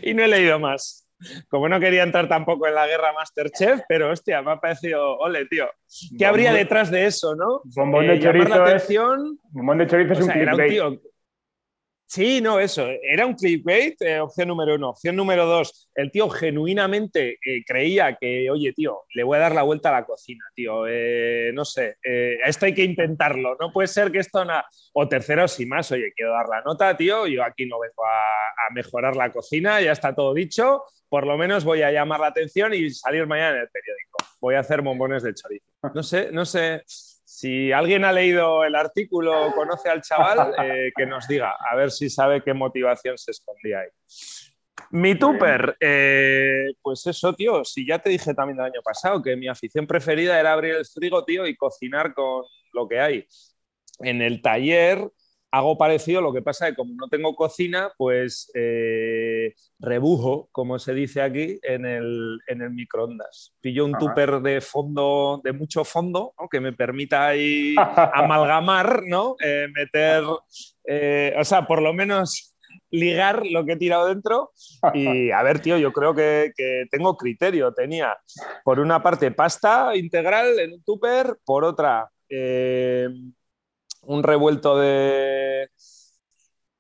y 0.04 0.14
no 0.14 0.24
he 0.24 0.28
leído 0.28 0.60
más. 0.60 1.08
Como 1.50 1.70
no 1.70 1.80
quería 1.80 2.04
entrar 2.04 2.28
tampoco 2.28 2.68
en 2.68 2.76
la 2.76 2.86
guerra 2.86 3.14
Masterchef, 3.14 3.82
pero 3.88 4.12
hostia, 4.12 4.42
me 4.42 4.52
ha 4.52 4.60
parecido, 4.60 5.18
ole, 5.18 5.46
tío. 5.46 5.70
¿Qué 6.18 6.26
habría 6.26 6.54
detrás 6.54 6.92
de 6.92 7.06
eso, 7.06 7.36
no? 7.36 7.62
Bombón 7.76 8.08
de 8.08 8.16
eh, 8.16 8.20
chorizo. 8.20 8.66
Es, 8.66 8.88
bombón 9.52 9.78
de 9.78 9.88
chorizo 9.88 10.14
es 10.14 10.20
un, 10.20 10.68
tío 10.68 11.02
Sí, 12.14 12.42
no, 12.42 12.60
eso. 12.60 12.88
Era 13.02 13.26
un 13.26 13.34
clickbait, 13.34 14.00
eh, 14.04 14.20
opción 14.20 14.48
número 14.50 14.76
uno. 14.76 14.90
Opción 14.90 15.16
número 15.16 15.48
dos, 15.48 15.90
el 15.96 16.12
tío 16.12 16.30
genuinamente 16.30 17.40
eh, 17.44 17.64
creía 17.66 18.16
que, 18.22 18.52
oye, 18.52 18.72
tío, 18.72 19.06
le 19.16 19.24
voy 19.24 19.38
a 19.38 19.40
dar 19.40 19.56
la 19.56 19.64
vuelta 19.64 19.90
a 19.90 19.94
la 19.94 20.06
cocina, 20.06 20.46
tío. 20.54 20.86
Eh, 20.88 21.50
no 21.56 21.66
sé, 21.66 21.98
esto 22.04 22.68
hay 22.68 22.76
que 22.76 22.84
intentarlo. 22.84 23.58
No 23.60 23.74
puede 23.74 23.88
ser 23.88 24.12
que 24.12 24.20
esto 24.20 24.46
no. 24.46 24.62
O 24.94 25.08
tercero, 25.08 25.48
sin 25.48 25.70
más, 25.70 25.92
oye, 25.92 26.14
quiero 26.16 26.34
dar 26.34 26.48
la 26.48 26.62
nota, 26.62 26.96
tío. 26.96 27.26
Yo 27.26 27.44
aquí 27.44 27.66
no 27.66 27.80
vengo 27.80 28.06
a 28.06 28.74
mejorar 28.76 29.16
la 29.16 29.32
cocina, 29.32 29.82
ya 29.82 29.92
está 29.92 30.14
todo 30.14 30.36
dicho. 30.36 30.84
Por 31.10 31.26
lo 31.26 31.36
menos 31.36 31.64
voy 31.64 31.82
a 31.82 31.92
llamar 31.92 32.20
la 32.20 32.28
atención 32.28 32.76
y 32.76 32.92
salir 32.92 33.26
mañana 33.26 33.56
en 33.56 33.62
el 33.64 33.70
periódico. 33.70 34.18
Voy 34.40 34.54
a 34.54 34.60
hacer 34.60 34.84
bombones 34.84 35.24
de 35.24 35.34
chorizo. 35.34 35.66
No 35.96 36.04
sé, 36.04 36.30
no 36.32 36.46
sé. 36.46 36.84
Si 37.36 37.72
alguien 37.72 38.06
ha 38.06 38.12
leído 38.12 38.64
el 38.64 38.76
artículo 38.76 39.48
o 39.48 39.56
conoce 39.56 39.90
al 39.90 40.04
chaval, 40.04 40.54
eh, 40.64 40.92
que 40.96 41.08
nos 41.08 41.28
diga, 41.28 41.56
a 41.68 41.76
ver 41.76 41.90
si 41.90 42.08
sabe 42.08 42.44
qué 42.44 42.54
motivación 42.54 43.18
se 43.18 43.32
escondía 43.32 43.80
ahí. 43.80 43.90
Mi 44.92 45.16
tupper, 45.16 45.76
eh, 45.80 46.68
pues 46.80 47.08
eso, 47.08 47.34
tío, 47.34 47.66
si 47.66 47.88
ya 47.88 47.98
te 47.98 48.12
dije 48.12 48.36
también 48.36 48.60
el 48.60 48.66
año 48.66 48.82
pasado 48.84 49.20
que 49.20 49.36
mi 49.36 49.48
afición 49.48 49.88
preferida 49.88 50.40
era 50.40 50.54
abrir 50.54 50.76
el 50.76 50.86
frigo, 50.86 51.26
tío, 51.26 51.48
y 51.48 51.56
cocinar 51.56 52.14
con 52.14 52.44
lo 52.72 52.88
que 52.88 53.00
hay. 53.00 53.28
En 53.98 54.22
el 54.22 54.40
taller 54.40 55.10
hago 55.54 55.78
parecido, 55.78 56.20
lo 56.20 56.34
que 56.34 56.42
pasa 56.42 56.66
es 56.66 56.72
que 56.72 56.78
como 56.78 56.96
no 56.96 57.08
tengo 57.10 57.36
cocina, 57.36 57.92
pues 57.96 58.50
eh, 58.56 59.54
rebujo, 59.78 60.50
como 60.52 60.80
se 60.80 60.96
dice 60.96 61.22
aquí, 61.22 61.60
en 61.62 61.86
el, 61.86 62.40
microondas. 62.72 63.54
Pillo 63.62 63.86
un 63.86 63.94
tupper 63.94 64.42
de 64.42 64.62
fondo, 64.62 65.42
de 65.44 65.54
mucho 65.54 65.84
fondo, 65.84 66.34
que 66.50 66.60
me 66.60 66.74
permita 66.74 67.28
ahí 67.28 67.76
amalgamar, 68.14 69.04
¿no? 69.06 69.36
Eh, 69.46 69.68
meter, 69.72 70.24
eh, 70.88 71.36
o 71.40 71.44
sea, 71.44 71.68
por 71.68 71.84
lo 71.84 71.94
menos 71.94 72.56
ligar 72.90 73.46
lo 73.46 73.64
que 73.64 73.74
he 73.74 73.78
tirado 73.78 74.08
dentro. 74.08 74.50
Y 74.96 75.30
a 75.30 75.44
ver, 75.44 75.60
tío, 75.60 75.78
yo 75.78 75.94
creo 75.94 76.16
que, 76.16 76.52
tengo 76.90 77.16
criterio. 77.16 77.72
Tenía, 77.76 78.18
por 78.64 78.80
una 78.80 79.04
parte, 79.04 79.30
pasta 79.30 79.96
integral 79.96 80.58
en 80.58 80.74
un 80.74 80.84
tupper, 80.84 81.38
por 81.46 81.64
otra, 81.64 82.10
un 84.06 84.24
revuelto 84.24 84.78
de. 84.78 85.70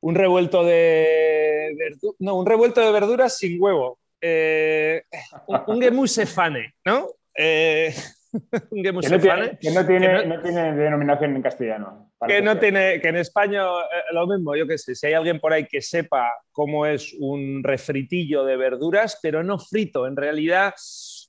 Un 0.01 0.15
revuelto 0.15 0.63
de. 0.63 1.75
no, 2.19 2.35
un 2.35 2.45
revuelto 2.45 2.81
de 2.81 2.91
verduras 2.91 3.37
sin 3.37 3.61
huevo. 3.61 3.99
Eh, 4.21 5.03
un, 5.47 5.61
un 5.67 5.81
gemusefane, 5.81 6.75
¿no? 6.85 7.07
Eh, 7.35 7.93
que, 8.83 8.91
no 8.91 9.19
tiene, 9.19 9.57
que, 9.59 9.71
no 9.71 9.85
tiene, 9.85 10.25
no, 10.25 10.41
tiene, 10.41 10.73
denominación 10.73 11.35
en 11.35 11.41
castellano. 11.41 12.11
Que 12.27 12.41
no 12.41 12.57
tiene, 12.57 12.99
que 12.99 13.09
en 13.09 13.17
español 13.17 13.83
eh, 13.93 14.13
lo 14.13 14.25
mismo, 14.27 14.55
yo 14.55 14.65
qué 14.67 14.77
sé, 14.77 14.95
si 14.95 15.07
hay 15.07 15.13
alguien 15.13 15.39
por 15.39 15.53
ahí 15.53 15.67
que 15.67 15.81
sepa 15.81 16.31
cómo 16.51 16.85
es 16.85 17.13
un 17.19 17.61
refritillo 17.63 18.43
de 18.43 18.57
verduras, 18.57 19.19
pero 19.21 19.43
no 19.43 19.59
frito, 19.59 20.07
en 20.07 20.15
realidad 20.15 20.73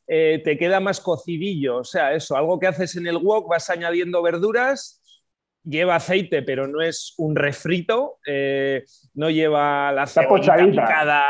eh, 0.06 0.40
te 0.44 0.56
queda 0.56 0.80
más 0.80 1.00
cocidillo, 1.00 1.78
o 1.78 1.84
sea, 1.84 2.14
eso, 2.14 2.36
algo 2.36 2.58
que 2.58 2.68
haces 2.68 2.96
en 2.96 3.06
el 3.06 3.18
wok, 3.18 3.48
vas 3.48 3.68
añadiendo 3.70 4.22
verduras 4.22 5.02
lleva 5.64 5.96
aceite, 5.96 6.42
pero 6.42 6.66
no 6.66 6.82
es 6.82 7.14
un 7.16 7.34
refrito, 7.34 8.18
eh, 8.26 8.84
no 9.14 9.30
lleva 9.30 9.90
la 9.92 10.06
cebolla 10.06 10.56
picada. 10.56 11.24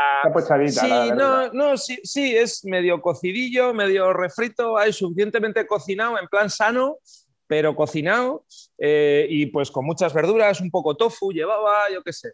sí, 0.69 1.11
no, 1.15 1.51
no, 1.53 1.77
sí, 1.77 1.99
sí, 2.03 2.35
es 2.35 2.65
medio 2.65 3.01
cocidillo, 3.01 3.73
medio 3.73 4.13
refrito, 4.13 4.77
hay 4.77 4.93
suficientemente 4.93 5.65
cocinado, 5.65 6.19
en 6.19 6.27
plan 6.27 6.49
sano, 6.49 6.97
pero 7.47 7.75
cocinado, 7.75 8.45
eh, 8.77 9.27
y 9.29 9.47
pues 9.47 9.71
con 9.71 9.85
muchas 9.85 10.13
verduras, 10.13 10.59
un 10.61 10.71
poco 10.71 10.95
tofu, 10.95 11.31
llevaba, 11.31 11.89
yo 11.93 12.01
qué 12.03 12.13
sé. 12.13 12.33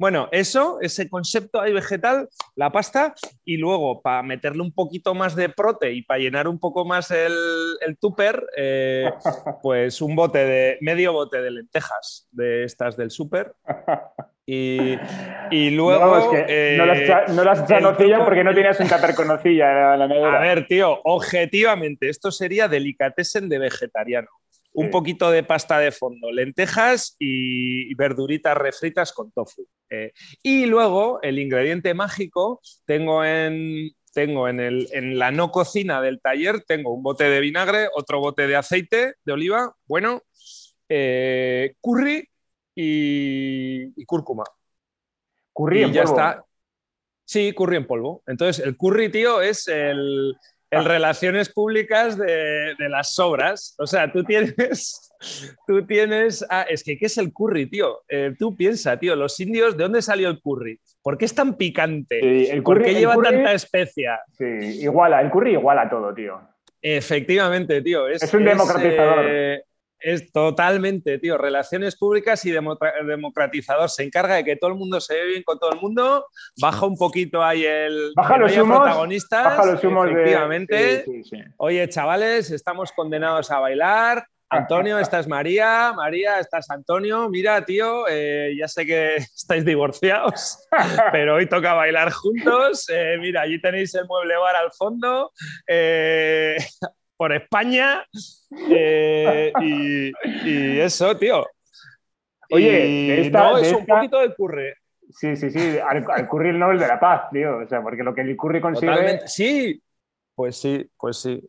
Bueno, 0.00 0.30
eso, 0.32 0.78
ese 0.80 1.10
concepto 1.10 1.60
ahí 1.60 1.74
vegetal, 1.74 2.26
la 2.56 2.72
pasta, 2.72 3.12
y 3.44 3.58
luego 3.58 4.00
para 4.00 4.22
meterle 4.22 4.62
un 4.62 4.72
poquito 4.72 5.14
más 5.14 5.36
de 5.36 5.50
prote 5.50 5.92
y 5.92 6.00
para 6.00 6.20
llenar 6.20 6.48
un 6.48 6.58
poco 6.58 6.86
más 6.86 7.10
el, 7.10 7.34
el 7.82 7.98
tupper, 7.98 8.46
eh, 8.56 9.10
pues 9.62 10.00
un 10.00 10.16
bote 10.16 10.38
de, 10.38 10.78
medio 10.80 11.12
bote 11.12 11.42
de 11.42 11.50
lentejas 11.50 12.26
de 12.30 12.64
estas 12.64 12.96
del 12.96 13.10
súper. 13.10 13.52
Y, 14.46 14.96
luego. 15.72 16.32
No, 16.32 16.32
eh, 16.48 16.76
no 16.78 16.86
las, 16.86 17.34
no 17.34 17.44
las 17.44 17.68
nocilla 17.68 18.24
porque 18.24 18.42
no 18.42 18.54
tenías 18.54 18.80
un 18.80 18.88
tupper 18.88 19.14
con 19.14 19.28
nocilla 19.28 19.98
la 19.98 20.08
nevera. 20.08 20.38
A 20.38 20.40
ver, 20.40 20.66
tío, 20.66 20.98
objetivamente, 21.04 22.08
esto 22.08 22.30
sería 22.30 22.68
delicatessen 22.68 23.50
de 23.50 23.58
vegetariano 23.58 24.30
un 24.72 24.90
poquito 24.90 25.30
de 25.30 25.42
pasta 25.42 25.78
de 25.78 25.92
fondo, 25.92 26.30
lentejas 26.30 27.16
y 27.18 27.92
verduritas 27.94 28.56
refritas 28.56 29.12
con 29.12 29.30
tofu. 29.32 29.66
Eh, 29.90 30.12
y 30.42 30.66
luego 30.66 31.20
el 31.22 31.38
ingrediente 31.38 31.94
mágico, 31.94 32.60
tengo 32.86 33.24
en, 33.24 33.90
tengo 34.12 34.48
en, 34.48 34.60
el, 34.60 34.88
en, 34.92 35.18
la 35.18 35.32
no 35.32 35.50
cocina 35.50 36.00
del 36.00 36.20
taller, 36.20 36.62
tengo 36.62 36.94
un 36.94 37.02
bote 37.02 37.24
de 37.24 37.40
vinagre, 37.40 37.88
otro 37.94 38.20
bote 38.20 38.46
de 38.46 38.56
aceite 38.56 39.14
de 39.24 39.32
oliva, 39.32 39.74
bueno, 39.86 40.22
eh, 40.88 41.74
curry 41.80 42.28
y, 42.74 44.04
cúrcuma. 44.04 44.44
Curry 45.52 45.84
y 45.84 45.92
ya 45.92 46.02
está. 46.04 46.44
Sí, 47.24 47.52
curry 47.52 47.76
en 47.76 47.86
polvo. 47.86 48.22
Entonces, 48.26 48.64
el 48.64 48.76
curry, 48.76 49.08
tío, 49.08 49.40
es 49.40 49.68
el, 49.68 50.36
en 50.70 50.84
relaciones 50.84 51.52
públicas 51.52 52.16
de, 52.16 52.74
las 52.78 53.14
sobras. 53.14 53.74
O 53.78 53.86
sea, 53.86 54.12
tú 54.12 54.24
tienes, 54.24 55.12
tú 55.66 55.84
tienes, 55.86 56.44
ah, 56.48 56.64
es 56.68 56.84
que 56.84 56.96
¿qué 56.96 57.06
es 57.06 57.18
el 57.18 57.32
curry, 57.32 57.66
tío? 57.66 58.02
Eh, 58.08 58.34
tú 58.38 58.56
piensa, 58.56 58.98
tío, 58.98 59.16
los 59.16 59.38
indios, 59.40 59.76
¿de 59.76 59.84
dónde 59.84 60.02
salió 60.02 60.28
el 60.28 60.40
curry? 60.40 60.80
¿Por 61.02 61.18
qué 61.18 61.24
es 61.24 61.34
tan 61.34 61.56
picante? 61.56 62.50
el 62.52 62.62
¿Por 62.62 62.82
qué 62.82 62.94
lleva 62.94 63.16
tanta 63.16 63.52
especia? 63.52 64.20
Sí, 64.32 64.44
iguala, 64.82 65.20
el 65.20 65.30
curry 65.30 65.52
iguala 65.52 65.88
todo, 65.88 66.14
tío. 66.14 66.40
Efectivamente, 66.82 67.82
tío. 67.82 68.08
Es, 68.08 68.32
un 68.32 68.44
democratizador. 68.44 69.26
Eh, 69.28 69.62
es 70.00 70.32
totalmente, 70.32 71.18
tío, 71.18 71.38
relaciones 71.38 71.96
públicas 71.96 72.44
y 72.44 72.52
democratizador. 72.52 73.88
Se 73.90 74.02
encarga 74.02 74.36
de 74.36 74.44
que 74.44 74.56
todo 74.56 74.70
el 74.70 74.76
mundo 74.76 75.00
se 75.00 75.14
ve 75.14 75.26
bien 75.26 75.42
con 75.42 75.58
todo 75.58 75.72
el 75.72 75.80
mundo, 75.80 76.26
baja 76.60 76.86
un 76.86 76.96
poquito 76.96 77.42
ahí 77.42 77.64
el... 77.64 78.12
Baja 78.16 78.38
los 78.38 78.56
humos, 78.56 78.78
protagonistas. 78.78 79.44
Baja 79.44 79.66
los 79.66 79.84
humos 79.84 80.08
efectivamente. 80.10 81.04
Oye, 81.58 81.88
chavales, 81.88 82.50
estamos 82.50 82.92
condenados 82.92 83.50
a 83.50 83.60
bailar. 83.60 84.24
Antonio, 84.52 84.98
esta 84.98 85.20
es 85.20 85.28
María, 85.28 85.92
María, 85.94 86.40
esta 86.40 86.58
es 86.58 86.68
Antonio. 86.70 87.28
Mira, 87.28 87.64
tío, 87.64 88.08
eh, 88.08 88.52
ya 88.58 88.66
sé 88.66 88.84
que 88.84 89.14
estáis 89.36 89.64
divorciados, 89.64 90.58
pero 91.12 91.36
hoy 91.36 91.48
toca 91.48 91.74
bailar 91.74 92.10
juntos. 92.10 92.88
Eh, 92.88 93.16
mira, 93.20 93.42
allí 93.42 93.60
tenéis 93.60 93.94
el 93.94 94.06
mueble 94.06 94.36
bar 94.36 94.56
al 94.56 94.72
fondo. 94.72 95.30
Eh, 95.68 96.56
por 97.20 97.34
España 97.34 98.02
eh, 98.70 99.52
y, 99.60 100.80
eso, 100.80 101.14
tío. 101.18 101.44
Oye, 102.50 103.30
no, 103.30 103.58
es 103.58 103.70
un 103.74 103.84
poquito 103.84 104.20
de 104.20 104.34
curry. 104.34 104.72
Sí, 105.10 105.36
sí, 105.36 105.50
sí, 105.50 105.76
al, 105.78 106.26
curry 106.26 106.48
el 106.48 106.58
Nobel 106.58 106.78
de 106.78 106.88
la 106.88 106.98
Paz, 106.98 107.28
tío. 107.30 107.58
O 107.58 107.68
sea, 107.68 107.82
porque 107.82 108.02
lo 108.02 108.14
que 108.14 108.22
el 108.22 108.34
curry 108.38 108.62
consigue. 108.62 109.20
Sí, 109.26 109.82
pues 110.34 110.56
sí, 110.56 110.90
pues 110.96 111.18
sí. 111.18 111.46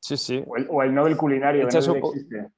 Sí, 0.00 0.16
sí. 0.16 0.42
O 0.44 0.56
el, 0.56 0.66
o 0.68 0.82
el 0.82 0.92
Nobel 0.92 1.16
culinario, 1.16 1.68
que 1.68 1.78
no 1.78 1.94
existe. 1.94 2.48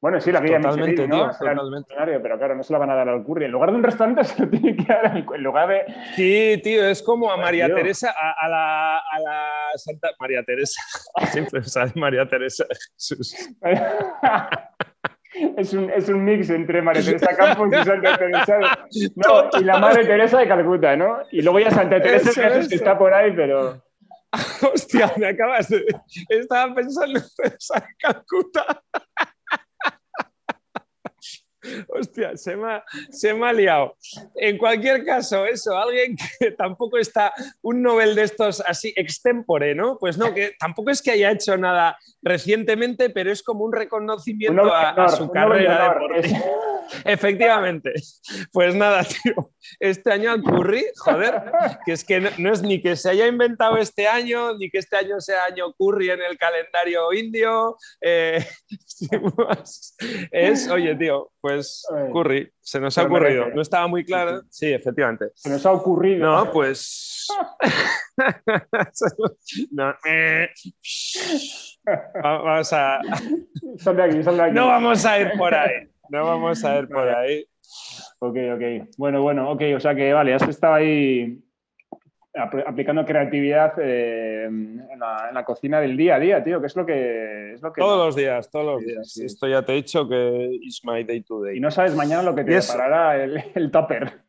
Bueno, 0.00 0.20
sí, 0.20 0.30
la 0.30 0.40
guía 0.40 0.60
Totalmente, 0.60 1.08
¿no? 1.08 1.30
totalmente. 1.30 1.94
Pero 1.96 2.38
claro, 2.38 2.54
no 2.54 2.62
se 2.62 2.72
la 2.72 2.78
van 2.78 2.90
a 2.90 2.94
dar 2.94 3.08
al 3.08 3.24
curry. 3.24 3.46
En 3.46 3.50
lugar 3.50 3.70
de 3.72 3.76
un 3.78 3.82
restaurante 3.82 4.22
se 4.24 4.42
lo 4.42 4.48
tiene 4.48 4.76
que 4.76 4.84
dar 4.84 5.06
al, 5.06 5.26
en 5.34 5.42
lugar 5.42 5.68
de... 5.68 5.94
Sí, 6.14 6.60
tío, 6.62 6.86
es 6.86 7.02
como 7.02 7.32
a 7.32 7.36
María 7.36 7.66
Teresa, 7.66 8.14
a, 8.16 8.48
la, 8.48 8.98
a, 8.98 9.18
la, 9.18 9.42
Santa... 9.74 10.10
María 10.20 10.44
Teresa. 10.44 10.80
Siempre 11.32 11.62
sale 11.64 11.92
María 11.96 12.28
Teresa 12.28 12.64
Jesús. 12.94 13.34
Es 15.56 15.74
un, 15.74 15.90
es 15.90 16.08
un, 16.08 16.24
mix 16.24 16.48
entre 16.48 16.80
María 16.80 17.04
Teresa 17.04 17.36
Campos 17.36 17.68
y 17.70 17.84
Santa 17.84 18.16
Teresa. 18.16 18.58
No, 19.14 19.60
y 19.60 19.62
la 19.62 19.78
Madre 19.78 20.06
Teresa 20.06 20.38
de 20.38 20.48
Calcuta, 20.48 20.96
¿no? 20.96 21.18
Y 21.30 21.42
luego 21.42 21.60
ya 21.60 21.70
Santa 21.70 22.00
Teresa 22.00 22.32
que 22.66 22.74
está 22.74 22.98
por 22.98 23.12
ahí, 23.12 23.32
pero... 23.36 23.80
Hostia, 24.72 25.12
me 25.18 25.28
acabas 25.28 25.68
de... 25.68 25.84
Estaba 26.30 26.74
pensando 26.74 27.18
en 27.18 27.24
Teresa 27.36 27.74
de 27.74 27.94
Calcuta. 27.98 28.82
Hostia, 31.98 32.36
se 32.36 32.56
me, 32.56 32.82
se 33.10 33.34
me 33.34 33.48
ha 33.48 33.52
liado. 33.52 33.96
En 34.34 34.58
cualquier 34.58 35.04
caso, 35.04 35.44
eso, 35.46 35.76
alguien 35.76 36.16
que 36.40 36.52
tampoco 36.52 36.98
está, 36.98 37.32
un 37.62 37.82
Nobel 37.82 38.14
de 38.14 38.22
estos 38.22 38.62
así 38.66 38.92
extempore, 38.96 39.74
¿no? 39.74 39.98
Pues 39.98 40.18
no, 40.18 40.32
que 40.34 40.54
tampoco 40.58 40.90
es 40.90 41.02
que 41.02 41.12
haya 41.12 41.30
hecho 41.30 41.56
nada 41.56 41.98
recientemente, 42.22 43.10
pero 43.10 43.32
es 43.32 43.42
como 43.42 43.64
un 43.64 43.72
reconocimiento 43.72 44.72
a, 44.72 45.08
su 45.08 45.30
carrera 45.30 45.94
deportiva. 45.94 46.38
Efectivamente. 47.04 47.92
Pues 48.52 48.74
nada, 48.74 49.04
tío. 49.04 49.52
Este 49.80 50.12
año 50.12 50.32
al 50.32 50.42
curry, 50.42 50.84
joder, 50.96 51.52
que 51.84 51.92
es 51.92 52.04
que 52.04 52.20
no, 52.38 52.52
es 52.52 52.62
ni 52.62 52.80
que 52.80 52.96
se 52.96 53.10
haya 53.10 53.26
inventado 53.26 53.76
este 53.76 54.06
año, 54.06 54.56
ni 54.56 54.70
que 54.70 54.78
este 54.78 54.96
año 54.96 55.20
sea 55.20 55.44
año 55.44 55.72
curry 55.74 56.10
en 56.10 56.22
el 56.22 56.38
calendario 56.38 57.12
indio. 57.12 57.76
Eh, 58.00 58.44
es, 60.30 60.68
oye, 60.70 60.94
tío, 60.94 61.30
pues 61.40 61.84
curry, 62.12 62.50
se 62.60 62.80
nos 62.80 62.96
ha 62.98 63.04
ocurrido. 63.04 63.48
No 63.50 63.62
estaba 63.62 63.86
muy 63.86 64.04
claro. 64.04 64.42
Sí, 64.50 64.72
efectivamente. 64.72 65.30
Se 65.34 65.48
nos 65.50 65.64
ha 65.66 65.72
ocurrido. 65.72 66.26
No, 66.26 66.50
pues. 66.52 67.26
no. 69.70 69.94
Eh. 70.06 70.48
Vamos 72.22 72.72
a. 72.72 73.00
No 74.52 74.66
vamos 74.66 75.04
a 75.04 75.20
ir 75.20 75.32
por 75.38 75.54
ahí. 75.54 75.88
No 76.10 76.24
vamos 76.24 76.64
a 76.64 76.78
ir 76.78 76.88
por 76.88 77.08
ahí. 77.08 77.44
Ok, 78.18 78.36
ok. 78.54 78.88
Bueno, 78.96 79.22
bueno, 79.22 79.50
ok. 79.50 79.62
O 79.76 79.80
sea 79.80 79.94
que, 79.94 80.12
vale, 80.12 80.34
has 80.34 80.42
estado 80.42 80.74
ahí 80.74 81.42
aplicando 82.34 83.04
creatividad 83.04 83.72
eh, 83.82 84.44
en, 84.44 84.98
la, 84.98 85.44
cocina 85.44 85.80
del 85.80 85.96
día 85.96 86.16
a 86.16 86.20
día, 86.20 86.44
tío, 86.44 86.60
que 86.60 86.66
es 86.66 86.76
lo 86.76 86.86
que... 86.86 87.54
Es 87.54 87.62
lo 87.62 87.72
que 87.72 87.80
todos 87.80 88.06
los 88.06 88.16
días, 88.16 88.50
todos 88.50 88.66
los 88.66 88.84
días. 88.84 89.16
Esto 89.16 89.48
ya 89.48 89.62
te 89.62 89.72
he 89.72 89.76
dicho 89.76 90.08
que 90.08 90.58
is 90.62 90.80
my 90.84 91.02
day 91.04 91.22
to 91.22 91.42
day. 91.42 91.56
Y 91.56 91.60
no 91.60 91.70
sabes 91.70 91.94
mañana 91.94 92.22
lo 92.22 92.34
que 92.34 92.44
te 92.44 92.56
preparará 92.56 93.22
el, 93.22 93.42
el 93.54 93.70
topper. 93.70 94.20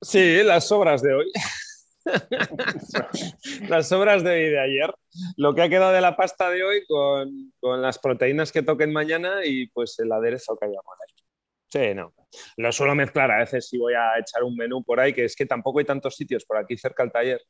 Sí, 0.00 0.42
las 0.42 0.66
sobras 0.66 1.02
de 1.02 1.14
hoy. 1.14 1.26
las 3.68 3.88
sobras 3.88 4.22
de 4.22 4.30
hoy 4.30 4.50
de 4.50 4.60
ayer. 4.60 4.94
Lo 5.36 5.54
que 5.54 5.62
ha 5.62 5.68
quedado 5.68 5.92
de 5.92 6.00
la 6.00 6.16
pasta 6.16 6.50
de 6.50 6.62
hoy 6.62 6.84
con, 6.86 7.52
con 7.60 7.82
las 7.82 7.98
proteínas 7.98 8.52
que 8.52 8.62
toquen 8.62 8.92
mañana 8.92 9.44
y 9.44 9.68
pues 9.68 9.98
el 9.98 10.12
aderezo 10.12 10.56
que 10.56 10.66
hayamos 10.66 10.96
hecho. 11.08 11.24
Sí, 11.68 11.94
no. 11.94 12.14
Lo 12.56 12.70
suelo 12.70 12.94
mezclar 12.94 13.30
a 13.32 13.38
veces 13.38 13.68
si 13.68 13.78
voy 13.78 13.94
a 13.94 14.18
echar 14.18 14.44
un 14.44 14.54
menú 14.54 14.84
por 14.84 15.00
ahí, 15.00 15.12
que 15.12 15.24
es 15.24 15.34
que 15.34 15.46
tampoco 15.46 15.80
hay 15.80 15.84
tantos 15.84 16.14
sitios 16.14 16.44
por 16.44 16.56
aquí 16.56 16.76
cerca 16.76 17.02
del 17.02 17.12
taller. 17.12 17.40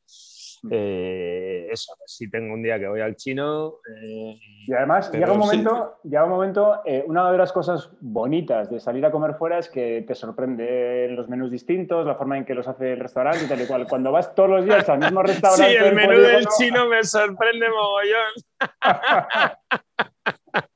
Eh, 0.71 1.68
eso, 1.71 1.94
si 2.06 2.30
tengo 2.30 2.54
un 2.54 2.62
día 2.62 2.78
que 2.78 2.88
voy 2.88 3.00
al 3.00 3.16
chino. 3.16 3.75
Eh, 4.02 4.38
y 4.66 4.73
además, 4.73 5.11
llega 5.12 5.33
un 5.33 5.38
momento, 5.38 5.99
llega 6.02 6.25
un 6.25 6.30
momento 6.30 6.80
eh, 6.85 7.04
una 7.06 7.30
de 7.30 7.38
las 7.38 7.52
cosas 7.52 7.90
bonitas 8.00 8.71
de 8.71 8.80
salir 8.80 9.04
a 9.04 9.11
comer 9.11 9.35
fuera 9.35 9.59
es 9.59 9.68
que 9.68 10.04
te 10.06 10.14
sorprende 10.14 11.09
los 11.11 11.28
menús 11.28 11.50
distintos, 11.50 12.06
la 12.06 12.14
forma 12.14 12.38
en 12.38 12.44
que 12.44 12.54
los 12.54 12.66
hace 12.66 12.92
el 12.92 13.00
restaurante 13.00 13.44
y 13.44 13.49
tal 13.49 13.61
y 13.61 13.66
cual. 13.66 13.87
Cuando 13.88 14.12
vas 14.12 14.35
todos 14.35 14.50
los 14.50 14.64
días 14.64 14.88
al 14.88 15.00
mismo 15.00 15.23
restaurante. 15.23 15.73
Sí, 15.73 15.76
el 15.76 15.94
menú 15.94 16.18
del 16.18 16.47
chino 16.59 16.88
me 16.88 17.04
sorprende 17.04 17.66
mogollón. 17.68 18.33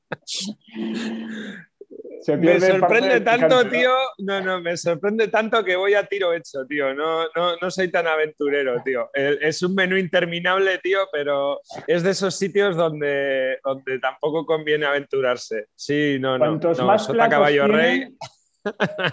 me 2.37 2.59
sorprende 2.59 3.21
tanto, 3.21 3.67
tío. 3.69 3.91
No, 4.19 4.41
no, 4.41 4.61
me 4.61 4.77
sorprende 4.77 5.27
tanto 5.27 5.63
que 5.63 5.75
voy 5.75 5.93
a 5.93 6.05
tiro 6.05 6.33
hecho, 6.33 6.65
tío. 6.67 6.93
No, 6.93 7.25
no, 7.35 7.55
no 7.61 7.71
soy 7.71 7.89
tan 7.89 8.07
aventurero, 8.07 8.81
tío. 8.83 9.09
Es 9.13 9.61
un 9.63 9.75
menú 9.75 9.97
interminable, 9.97 10.79
tío, 10.79 10.99
pero 11.11 11.59
es 11.87 12.03
de 12.03 12.11
esos 12.11 12.35
sitios 12.35 12.75
donde, 12.75 13.59
donde 13.63 13.99
tampoco 13.99 14.45
conviene 14.45 14.85
aventurarse. 14.85 15.67
Sí, 15.75 16.17
no, 16.19 16.37
no. 16.37 16.45
Cuantos 16.45 16.83
más 16.83 17.05
Sota 17.05 17.29
Caballo 17.29 17.67
Rey. 17.67 18.07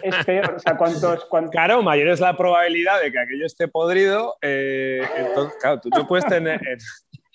Es 0.03 0.25
peor, 0.25 0.55
o 0.57 0.59
sea, 0.59 0.77
¿cuántos, 0.77 1.29
Claro, 1.53 1.83
mayor 1.83 2.09
es 2.09 2.21
la 2.21 2.37
probabilidad 2.37 3.01
de 3.01 3.13
que 3.13 3.19
aquello 3.19 3.47
esté 3.47 3.69
podrido. 3.69 4.37
Eh, 4.43 5.03
entonces, 5.17 5.57
claro, 5.61 5.81
tú 5.81 5.89
no 5.91 6.07
puedes 6.07 6.27
tener. 6.27 6.61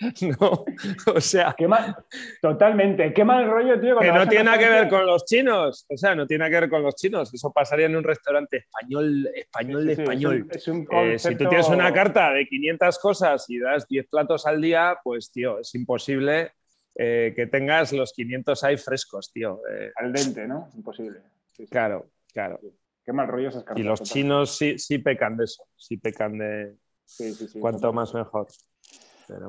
No, 0.40 0.66
o 1.14 1.22
sea. 1.22 1.54
Qué 1.58 1.68
mal, 1.68 1.96
totalmente. 2.42 3.14
Qué 3.14 3.24
mal 3.24 3.48
rollo, 3.50 3.80
tío. 3.80 4.00
Que 4.00 4.12
no 4.12 4.28
tiene 4.28 4.46
nada 4.46 4.58
que 4.58 4.70
ver 4.70 4.90
con 4.90 5.06
los 5.06 5.26
chinos. 5.26 5.86
O 5.90 5.98
sea, 5.98 6.16
no 6.16 6.26
tiene 6.26 6.40
nada 6.40 6.52
que 6.52 6.60
ver 6.62 6.70
con 6.70 6.84
los 6.84 6.96
chinos. 6.96 7.34
Eso 7.34 7.52
pasaría 7.52 7.86
en 7.86 7.96
un 7.96 8.04
restaurante 8.04 8.58
español, 8.58 9.30
español 9.34 9.86
de 9.86 9.94
español. 9.94 10.48
Eh, 10.52 11.20
si 11.20 11.36
tú 11.36 11.48
tienes 11.48 11.68
una 11.70 11.94
carta 11.94 12.32
de 12.32 12.48
500 12.48 13.00
cosas 13.00 13.50
y 13.50 13.60
das 13.60 13.88
10 13.88 14.08
platos 14.08 14.46
al 14.46 14.62
día, 14.62 14.98
pues, 15.04 15.32
tío, 15.32 15.60
es 15.60 15.74
imposible 15.76 16.54
eh, 16.96 17.34
que 17.36 17.48
tengas 17.48 17.94
los 17.94 18.14
500 18.14 18.64
ahí 18.64 18.78
frescos, 18.78 19.32
tío. 19.32 19.62
Eh, 19.72 19.92
al 19.96 20.12
dente, 20.12 20.48
¿no? 20.48 20.70
Imposible. 20.76 21.20
Claro, 21.70 22.10
claro. 22.34 22.60
Qué 23.04 23.14
mal 23.14 23.28
rollo 23.28 23.50
esas 23.50 23.64
cartas. 23.64 23.84
Y 23.84 23.88
los 23.88 24.02
chinos 24.02 24.58
sí, 24.58 24.78
sí 24.78 24.98
pecan 24.98 25.38
de 25.38 25.46
eso. 25.46 25.64
Sí 25.76 25.98
pecan 25.98 26.38
de. 26.38 26.76
Cuanto 27.60 27.92
más 27.92 28.14
mejor. 28.14 28.48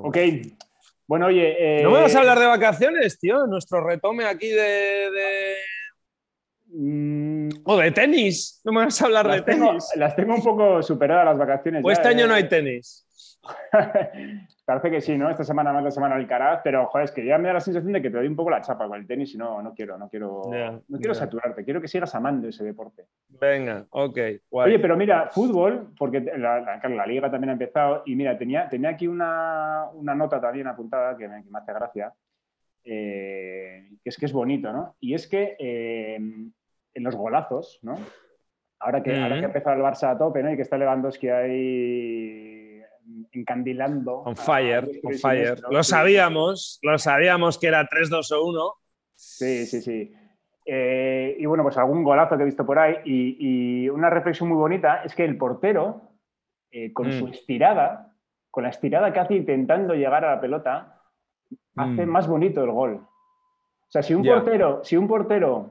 Ok. 0.02 0.18
Bueno, 1.06 1.26
oye. 1.26 1.80
Eh, 1.80 1.82
¿No 1.82 1.90
me 1.90 2.00
vas 2.00 2.14
a 2.14 2.20
hablar 2.20 2.38
de 2.38 2.46
vacaciones, 2.46 3.18
tío? 3.18 3.46
Nuestro 3.46 3.84
retome 3.84 4.24
aquí 4.24 4.48
de. 4.48 5.54
Mm. 6.68 7.48
O 7.64 7.76
de 7.76 7.90
tenis. 7.90 8.60
No 8.64 8.72
me 8.72 8.84
vas 8.84 9.00
a 9.02 9.06
hablar 9.06 9.30
de 9.30 9.42
tenis. 9.42 9.90
Las 9.96 10.16
tengo 10.16 10.34
un 10.34 10.42
poco 10.42 10.82
superadas 10.82 11.26
las 11.26 11.38
vacaciones. 11.38 11.84
O 11.84 11.90
este 11.90 12.08
año 12.08 12.26
no 12.26 12.34
hay 12.34 12.48
tenis. 12.48 13.06
Parece 14.72 14.90
que 14.90 15.00
sí, 15.02 15.18
¿no? 15.18 15.28
Esta 15.28 15.44
semana 15.44 15.70
más 15.70 15.84
la 15.84 15.90
semana 15.90 16.16
del 16.16 16.26
Caraz, 16.26 16.62
pero 16.64 16.86
joder, 16.86 17.04
es 17.04 17.12
que 17.12 17.26
ya 17.26 17.36
me 17.36 17.48
da 17.48 17.52
la 17.52 17.60
sensación 17.60 17.92
de 17.92 18.00
que 18.00 18.08
te 18.08 18.16
doy 18.16 18.26
un 18.26 18.34
poco 18.34 18.48
la 18.48 18.62
chapa 18.62 18.88
con 18.88 18.98
el 18.98 19.06
tenis 19.06 19.34
y 19.34 19.36
no, 19.36 19.60
no 19.60 19.74
quiero, 19.74 19.98
no 19.98 20.08
quiero, 20.08 20.44
no 20.88 20.98
quiero 20.98 21.12
saturarte, 21.12 21.62
quiero 21.62 21.78
que 21.78 21.88
sigas 21.88 22.14
amando 22.14 22.48
ese 22.48 22.64
deporte. 22.64 23.04
Venga, 23.28 23.84
ok. 23.90 24.18
Oye, 24.48 24.78
pero 24.78 24.96
mira, 24.96 25.28
fútbol, 25.28 25.92
porque 25.98 26.22
la, 26.22 26.60
la, 26.60 27.06
liga 27.06 27.30
también 27.30 27.50
ha 27.50 27.52
empezado 27.52 28.02
y 28.06 28.16
mira, 28.16 28.38
tenía, 28.38 28.66
tenía 28.70 28.88
aquí 28.88 29.06
una, 29.06 29.90
una 29.92 30.14
nota 30.14 30.40
también 30.40 30.66
apuntada 30.66 31.18
que 31.18 31.28
me, 31.28 31.44
hace 31.52 31.72
gracia, 31.74 32.14
eh, 32.82 33.90
que 34.02 34.08
es 34.08 34.16
que 34.16 34.24
es 34.24 34.32
bonito, 34.32 34.72
¿no? 34.72 34.96
Y 35.00 35.12
es 35.12 35.26
que 35.26 35.54
eh, 35.58 36.14
en 36.16 37.04
los 37.04 37.14
golazos, 37.14 37.78
¿no? 37.82 37.98
Ahora 38.78 39.02
que, 39.02 39.20
ahora 39.20 39.36
que 39.36 39.44
ha 39.44 39.48
empezado 39.48 39.76
el 39.76 39.82
Barça 39.82 40.10
a 40.10 40.16
tope, 40.16 40.42
¿no? 40.42 40.50
Y 40.50 40.56
que 40.56 40.62
está 40.62 40.78
Lewandowski 40.78 41.28
ahí 41.28 42.51
encandilando. 43.32 44.18
On 44.20 44.36
fire, 44.36 44.88
on 45.02 45.14
fire. 45.14 45.60
Lo 45.70 45.82
sabíamos, 45.82 46.78
lo 46.82 46.98
sabíamos 46.98 47.58
que 47.58 47.68
era 47.68 47.86
3, 47.86 48.10
2 48.10 48.32
o 48.32 48.44
1. 48.46 48.74
Sí, 49.14 49.66
sí, 49.66 49.80
sí. 49.80 50.12
Eh, 50.64 51.36
y 51.38 51.46
bueno, 51.46 51.64
pues 51.64 51.76
algún 51.76 52.04
golazo 52.04 52.36
que 52.36 52.42
he 52.42 52.46
visto 52.46 52.64
por 52.64 52.78
ahí. 52.78 52.96
Y, 53.04 53.88
una 53.88 54.10
reflexión 54.10 54.48
muy 54.48 54.58
bonita 54.58 55.02
es 55.02 55.14
que 55.14 55.24
el 55.24 55.36
portero, 55.36 56.12
eh, 56.70 56.92
con 56.92 57.12
su 57.12 57.26
mm. 57.26 57.30
estirada, 57.30 58.14
con 58.50 58.64
la 58.64 58.70
estirada 58.70 59.12
que 59.12 59.20
hace 59.20 59.34
intentando 59.34 59.94
llegar 59.94 60.24
a 60.24 60.36
la 60.36 60.40
pelota, 60.40 61.00
hace 61.76 62.06
mm. 62.06 62.08
más 62.08 62.28
bonito 62.28 62.62
el 62.62 62.70
gol. 62.70 62.94
O 62.94 63.90
sea, 63.92 64.02
si 64.02 64.14
un 64.14 64.24
portero, 64.24 64.82
si 64.84 64.96
un 64.96 65.06
portero, 65.06 65.70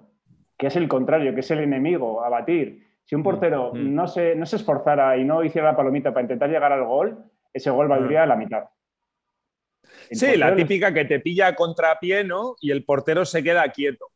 que 0.58 0.68
es 0.68 0.76
el 0.76 0.88
contrario, 0.88 1.34
que 1.34 1.40
es 1.40 1.52
el 1.52 1.60
enemigo 1.60 2.24
a 2.24 2.30
batir, 2.30 2.86
si 3.04 3.16
un 3.16 3.22
mm, 3.22 3.24
portero 3.24 3.74
mm. 3.74 3.96
no, 3.96 4.08
se, 4.08 4.36
no 4.36 4.46
se 4.46 4.58
esforzara 4.58 5.18
y 5.18 5.26
no 5.26 5.44
hiciera 5.44 5.72
la 5.72 5.78
palomita 5.78 6.12
para 6.12 6.24
intentar 6.24 6.50
llegar 6.50 6.72
al 6.72 6.86
gol, 6.86 7.26
ese 7.54 7.70
gol 7.70 7.88
valdría 7.88 8.24
a 8.24 8.28
la 8.28 8.36
mitad. 8.36 8.64
sí, 10.12 10.38
la 10.38 10.56
típica 10.56 10.94
que 10.94 11.06
te 11.06 11.20
pilla 11.20 11.48
a 11.48 11.56
contrapié, 11.56 12.24
¿no? 12.24 12.56
Y 12.60 12.72
el 12.72 12.84
portero 12.84 13.26
se 13.26 13.44
queda 13.44 13.68
quieto. 13.70 14.12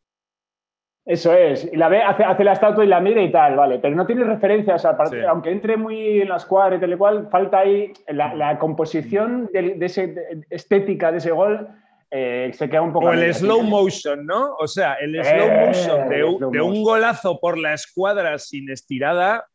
Eso 1.06 1.34
es, 1.36 1.69
y 1.71 1.76
la 1.76 1.88
ve, 1.88 2.02
hace, 2.02 2.43
la 2.43 2.54
estatua 2.54 2.84
y 2.84 2.88
la 2.88 3.00
mira 3.00 3.21
y 3.21 3.32
tal, 3.32 3.56
vale, 3.56 3.78
pero 3.78 3.95
no 3.95 4.08
tiene 4.08 4.24
referencias, 4.24 4.84
aunque 5.30 5.52
entre 5.52 5.78
muy 5.78 6.21
en 6.21 6.30
la 6.30 6.38
escuadra 6.38 6.78
y 6.78 6.80
tal 6.80 6.93
y 6.93 6.98
cual, 6.98 7.30
falta 7.30 7.60
ahí 7.60 7.93
la, 8.08 8.58
composición 8.58 9.48
de, 9.54 9.78
ese, 9.82 10.15
estética 10.50 11.12
de 11.12 11.19
ese 11.19 11.30
gol 11.30 11.67
eh, 12.10 12.50
se 12.56 12.67
queda 12.67 12.82
un 12.82 12.91
poco. 12.91 13.06
O 13.06 13.13
el 13.13 13.32
slow 13.36 13.62
motion, 13.62 14.26
¿no? 14.26 14.56
O 14.56 14.67
sea, 14.67 14.95
el 14.95 15.24
slow 15.24 15.48
eh, 15.48 15.65
motion 15.67 16.10
de, 16.10 16.62
un, 16.62 16.84
golazo 16.84 17.39
por 17.39 17.60
la 17.60 17.76
escuadra 17.76 18.39
sin 18.39 18.71
estirada 18.71 19.45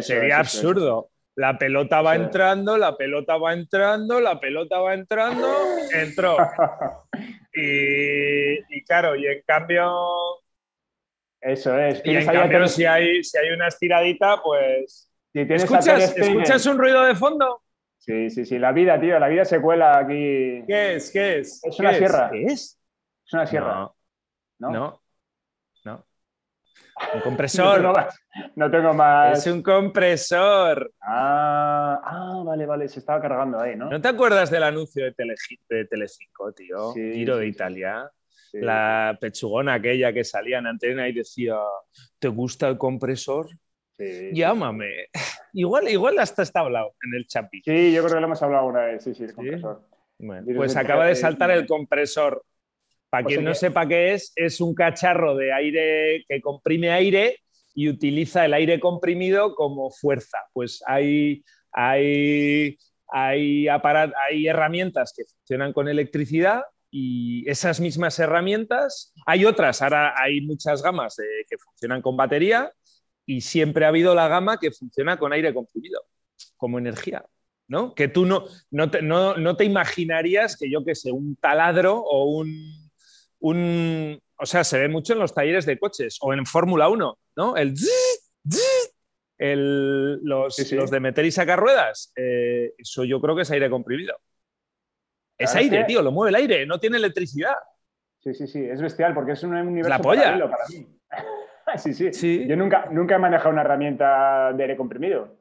sería 0.00 0.40
absurdo. 0.40 1.08
La 1.36 1.58
pelota 1.58 2.00
va 2.00 2.14
entrando, 2.14 2.78
la 2.78 2.96
pelota 2.96 3.36
va 3.36 3.52
entrando, 3.52 4.20
la 4.20 4.38
pelota 4.38 4.78
va 4.78 4.94
entrando, 4.94 5.48
entró. 5.92 6.36
y, 7.52 8.84
claro, 8.84 9.16
y 9.16 9.26
en 9.26 9.42
cambio. 9.44 9.92
Eso 11.40 11.76
es. 11.78 12.00
Y 12.04 12.16
en 12.16 12.26
cambio, 12.26 12.68
si, 12.68 12.84
hay, 12.84 13.24
si 13.24 13.36
hay 13.36 13.50
una 13.50 13.68
estiradita, 13.68 14.40
pues. 14.42 15.10
¿Escuchas 15.32 16.66
un 16.66 16.78
ruido 16.78 17.04
de 17.04 17.16
fondo? 17.16 17.62
Sí, 17.98 18.30
sí, 18.30 18.44
sí. 18.44 18.58
La 18.58 18.70
vida, 18.70 19.00
tío, 19.00 19.18
la 19.18 19.28
vida 19.28 19.44
se 19.44 19.60
cuela 19.60 19.98
aquí. 19.98 20.62
¿Qué 20.66 20.94
es? 20.94 21.10
¿Qué 21.10 21.38
es? 21.38 21.64
Es 21.64 21.78
una 21.80 21.94
sierra. 21.94 22.30
¿Qué 22.30 22.44
es? 22.44 22.78
Es 23.26 23.32
una 23.32 23.46
sierra. 23.46 23.74
No. 23.74 23.96
No. 24.58 24.70
no. 24.70 25.03
Un 27.14 27.20
compresor. 27.22 27.82
no, 28.56 28.70
tengo 28.70 28.94
más, 28.94 29.38
Es 29.38 29.52
un 29.52 29.62
compresor. 29.62 30.92
Ah, 31.00 32.00
ah, 32.04 32.42
vale, 32.44 32.66
vale. 32.66 32.88
Se 32.88 33.00
estaba 33.00 33.20
cargando 33.20 33.60
ahí, 33.60 33.76
¿no? 33.76 33.90
¿No 33.90 34.00
te 34.00 34.08
acuerdas 34.08 34.50
del 34.50 34.62
anuncio 34.62 35.04
de, 35.04 35.12
Tele, 35.12 35.34
de 35.68 35.84
Telecinco, 35.86 36.52
tío? 36.52 36.92
Tiro 36.94 37.36
de 37.38 37.46
Italia. 37.46 38.10
La 38.52 39.18
pechugona 39.20 39.74
aquella 39.74 40.12
que 40.12 40.22
salía 40.22 40.58
en 40.58 40.68
antena 40.68 41.08
y 41.08 41.12
decía, 41.12 41.56
¿te 42.20 42.28
gusta 42.28 42.68
el 42.68 42.78
compresor? 42.78 43.48
Llámame. 43.98 45.06
Igual, 45.56 45.88
igual 45.88 46.18
hasta 46.18 46.42
está 46.42 46.60
hablado 46.60 46.94
en 47.00 47.14
el 47.14 47.28
chapi. 47.28 47.62
Sí, 47.64 47.92
yo 47.92 48.02
creo 48.02 48.14
que 48.14 48.20
lo 48.20 48.26
hemos 48.26 48.42
hablado 48.42 48.66
una 48.66 48.86
vez, 48.86 49.04
sí, 49.04 49.14
sí, 49.14 49.22
el 49.22 49.34
compresor. 49.34 49.86
pues 50.56 50.74
acaba 50.74 51.06
de 51.06 51.14
saltar 51.14 51.52
el 51.52 51.64
compresor. 51.64 52.44
Para 53.14 53.26
quien 53.26 53.44
no 53.44 53.54
sepa 53.54 53.86
qué 53.86 54.12
es, 54.12 54.32
es 54.34 54.60
un 54.60 54.74
cacharro 54.74 55.36
de 55.36 55.52
aire 55.52 56.24
que 56.28 56.40
comprime 56.40 56.90
aire 56.90 57.38
y 57.72 57.88
utiliza 57.88 58.44
el 58.44 58.54
aire 58.54 58.80
comprimido 58.80 59.54
como 59.54 59.92
fuerza. 59.92 60.38
Pues 60.52 60.82
hay, 60.84 61.44
hay, 61.70 62.76
hay, 63.06 63.68
hay 63.68 64.48
herramientas 64.48 65.14
que 65.16 65.22
funcionan 65.26 65.72
con 65.72 65.86
electricidad 65.86 66.62
y 66.90 67.48
esas 67.48 67.78
mismas 67.78 68.18
herramientas, 68.18 69.12
hay 69.26 69.44
otras, 69.44 69.80
ahora 69.80 70.14
hay 70.20 70.40
muchas 70.40 70.82
gamas 70.82 71.14
que 71.16 71.56
funcionan 71.58 72.02
con 72.02 72.16
batería 72.16 72.72
y 73.24 73.42
siempre 73.42 73.84
ha 73.84 73.88
habido 73.90 74.16
la 74.16 74.26
gama 74.26 74.58
que 74.58 74.72
funciona 74.72 75.20
con 75.20 75.32
aire 75.32 75.54
comprimido, 75.54 76.00
como 76.56 76.80
energía. 76.80 77.24
¿no? 77.68 77.94
Que 77.94 78.08
tú 78.08 78.26
no, 78.26 78.44
no, 78.72 78.90
te, 78.90 79.02
no, 79.02 79.56
te 79.56 79.64
imaginarías 79.64 80.56
que 80.56 80.68
yo 80.68 80.84
que 80.84 80.96
sé, 80.96 81.12
un 81.12 81.36
taladro 81.36 81.98
o 81.98 82.24
un, 82.24 82.83
un, 83.44 84.18
O 84.36 84.46
sea, 84.46 84.64
se 84.64 84.78
ve 84.78 84.88
mucho 84.88 85.12
en 85.12 85.18
los 85.18 85.34
talleres 85.34 85.66
de 85.66 85.78
coches 85.78 86.18
o 86.22 86.32
en 86.32 86.46
Fórmula 86.46 86.88
1, 86.88 87.18
¿no? 87.36 87.56
El. 87.56 87.74
el 89.38 90.24
los, 90.24 90.72
los, 90.72 90.90
de 90.90 91.00
meter 91.00 91.26
y 91.26 91.30
sacar 91.30 91.60
ruedas. 91.60 92.12
Eh, 92.16 92.72
eso 92.78 93.04
yo 93.04 93.20
creo 93.20 93.36
que 93.36 93.42
es 93.42 93.50
aire 93.50 93.68
comprimido. 93.68 94.16
Es 95.36 95.54
aire, 95.54 95.84
tío, 95.84 96.00
lo 96.00 96.12
mueve 96.12 96.30
el 96.30 96.36
aire, 96.36 96.66
no 96.66 96.78
tiene 96.78 96.96
electricidad. 96.96 97.54
Sí, 98.20 98.32
sí, 98.32 98.46
sí, 98.46 98.64
es 98.64 98.80
bestial 98.80 99.12
porque 99.12 99.32
es 99.32 99.42
un 99.42 99.54
universo 99.54 99.90
la 99.90 99.98
polla. 99.98 100.38
para 100.48 100.64
mí. 100.70 100.86
sí, 101.76 102.12
sí, 102.14 102.46
Yo 102.46 102.56
nunca, 102.56 102.86
nunca 102.90 103.16
he 103.16 103.18
manejado 103.18 103.50
una 103.50 103.60
herramienta 103.60 104.52
de 104.54 104.62
aire 104.62 104.76
comprimido. 104.76 105.36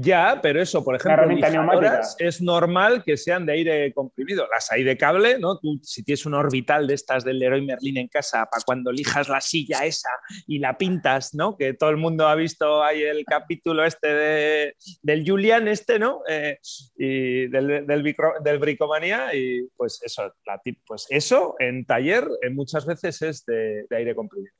Ya, 0.00 0.38
pero 0.40 0.62
eso, 0.62 0.84
por 0.84 0.94
ejemplo, 0.94 1.26
lijadoras 1.26 2.14
es 2.20 2.40
normal 2.40 3.02
que 3.04 3.16
sean 3.16 3.44
de 3.44 3.52
aire 3.54 3.92
comprimido. 3.92 4.46
Las 4.48 4.70
hay 4.70 4.84
de 4.84 4.96
cable, 4.96 5.40
¿no? 5.40 5.58
Tú, 5.58 5.80
si 5.82 6.04
tienes 6.04 6.24
un 6.24 6.34
orbital 6.34 6.86
de 6.86 6.94
estas 6.94 7.24
del 7.24 7.40
Leroy 7.40 7.66
Merlin 7.66 7.96
en 7.96 8.06
casa, 8.06 8.46
para 8.48 8.62
cuando 8.64 8.92
lijas 8.92 9.28
la 9.28 9.40
silla 9.40 9.84
esa 9.84 10.10
y 10.46 10.60
la 10.60 10.78
pintas, 10.78 11.34
¿no? 11.34 11.56
Que 11.56 11.74
todo 11.74 11.90
el 11.90 11.96
mundo 11.96 12.28
ha 12.28 12.36
visto 12.36 12.84
ahí 12.84 13.02
el 13.02 13.24
capítulo 13.24 13.84
este 13.84 14.06
de, 14.06 14.76
del 15.02 15.28
Julian, 15.28 15.66
este, 15.66 15.98
¿no? 15.98 16.22
Eh, 16.28 16.60
y 16.96 17.48
del, 17.48 17.84
del, 17.84 18.58
bricomanía, 18.60 19.34
y 19.34 19.66
pues 19.76 20.00
eso, 20.04 20.32
la, 20.46 20.60
pues 20.86 21.06
eso 21.10 21.56
en 21.58 21.84
taller 21.84 22.24
en 22.42 22.54
muchas 22.54 22.86
veces 22.86 23.20
es 23.22 23.44
de 23.44 23.84
aire 23.90 24.14
comprimido. 24.14 24.52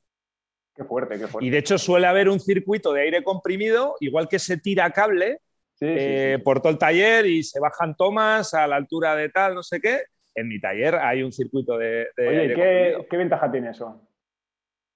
Qué 0.79 0.85
fuerte, 0.85 1.19
qué 1.19 1.27
fuerte. 1.27 1.45
Y 1.45 1.49
de 1.49 1.57
hecho 1.57 1.77
suele 1.77 2.07
haber 2.07 2.29
un 2.29 2.39
circuito 2.39 2.93
de 2.93 3.01
aire 3.01 3.21
comprimido, 3.21 3.97
igual 3.99 4.29
que 4.29 4.39
se 4.39 4.55
tira 4.55 4.89
cable 4.91 5.41
eh, 5.81 6.39
por 6.41 6.61
todo 6.61 6.71
el 6.71 6.77
taller 6.77 7.25
y 7.25 7.43
se 7.43 7.59
bajan 7.59 7.97
tomas 7.97 8.53
a 8.53 8.65
la 8.65 8.77
altura 8.77 9.13
de 9.17 9.27
tal, 9.27 9.55
no 9.55 9.61
sé 9.61 9.81
qué. 9.81 10.03
En 10.33 10.47
mi 10.47 10.57
taller 10.57 10.95
hay 10.95 11.21
un 11.21 11.33
circuito 11.33 11.77
de, 11.77 12.07
Oye, 12.17 12.53
¿qué, 12.55 13.07
¿qué, 13.09 13.17
ventaja 13.17 13.51
tiene 13.51 13.71
eso? 13.71 14.07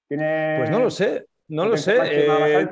¿Tiene... 0.08 0.56
Pues 0.60 0.70
no 0.70 0.80
lo 0.80 0.90
sé. 0.90 1.26
No 1.50 1.66
lo 1.66 1.76
sé. 1.76 1.98
Eh, 2.02 2.66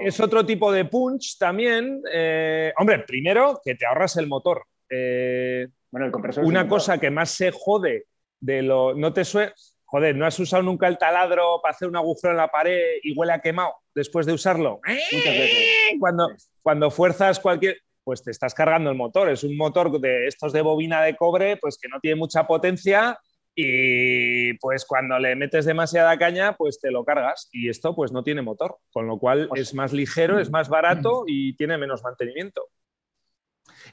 es 0.00 0.18
otro 0.18 0.44
tipo 0.44 0.72
de 0.72 0.84
punch 0.84 1.38
también. 1.38 2.02
Eh, 2.12 2.72
hombre, 2.76 3.04
primero 3.06 3.60
que 3.64 3.76
te 3.76 3.86
ahorras 3.86 4.16
el 4.16 4.26
motor. 4.26 4.64
bueno, 4.90 6.06
el 6.06 6.10
compresor. 6.10 6.44
Una 6.44 6.66
cosa 6.66 6.98
que 6.98 7.08
más 7.08 7.30
se 7.30 7.52
jode 7.52 8.06
de 8.40 8.62
lo. 8.62 8.94
No 8.94 9.12
te 9.12 9.24
suena 9.24 9.54
joder, 9.88 10.14
¿no 10.14 10.26
has 10.26 10.38
usado 10.38 10.62
nunca 10.62 10.86
el 10.86 10.98
taladro 10.98 11.60
para 11.62 11.74
hacer 11.74 11.88
un 11.88 11.96
agujero 11.96 12.32
en 12.32 12.36
la 12.36 12.48
pared 12.48 12.98
y 13.02 13.16
huele 13.16 13.32
a 13.32 13.40
quemado 13.40 13.74
después 13.94 14.26
de 14.26 14.34
usarlo? 14.34 14.80
Muchas 14.86 15.34
veces. 15.34 15.66
Cuando, 15.98 16.28
cuando 16.62 16.90
fuerzas 16.90 17.40
cualquier... 17.40 17.78
Pues 18.04 18.22
te 18.22 18.30
estás 18.30 18.54
cargando 18.54 18.88
el 18.88 18.96
motor. 18.96 19.28
Es 19.28 19.44
un 19.44 19.54
motor 19.54 20.00
de 20.00 20.28
estos 20.28 20.54
de 20.54 20.62
bobina 20.62 21.02
de 21.02 21.14
cobre, 21.14 21.58
pues 21.58 21.76
que 21.76 21.88
no 21.88 22.00
tiene 22.00 22.16
mucha 22.16 22.46
potencia 22.46 23.18
y 23.54 24.54
pues 24.60 24.86
cuando 24.86 25.18
le 25.18 25.36
metes 25.36 25.66
demasiada 25.66 26.16
caña, 26.16 26.56
pues 26.56 26.80
te 26.80 26.90
lo 26.90 27.04
cargas. 27.04 27.50
Y 27.52 27.68
esto 27.68 27.94
pues 27.94 28.10
no 28.10 28.22
tiene 28.22 28.40
motor, 28.40 28.78
con 28.92 29.06
lo 29.06 29.18
cual 29.18 29.48
pues 29.48 29.60
es 29.60 29.74
más 29.74 29.92
ligero, 29.92 30.38
es 30.38 30.48
más 30.48 30.70
barato 30.70 31.24
y 31.26 31.54
tiene 31.56 31.76
menos 31.76 32.02
mantenimiento. 32.02 32.68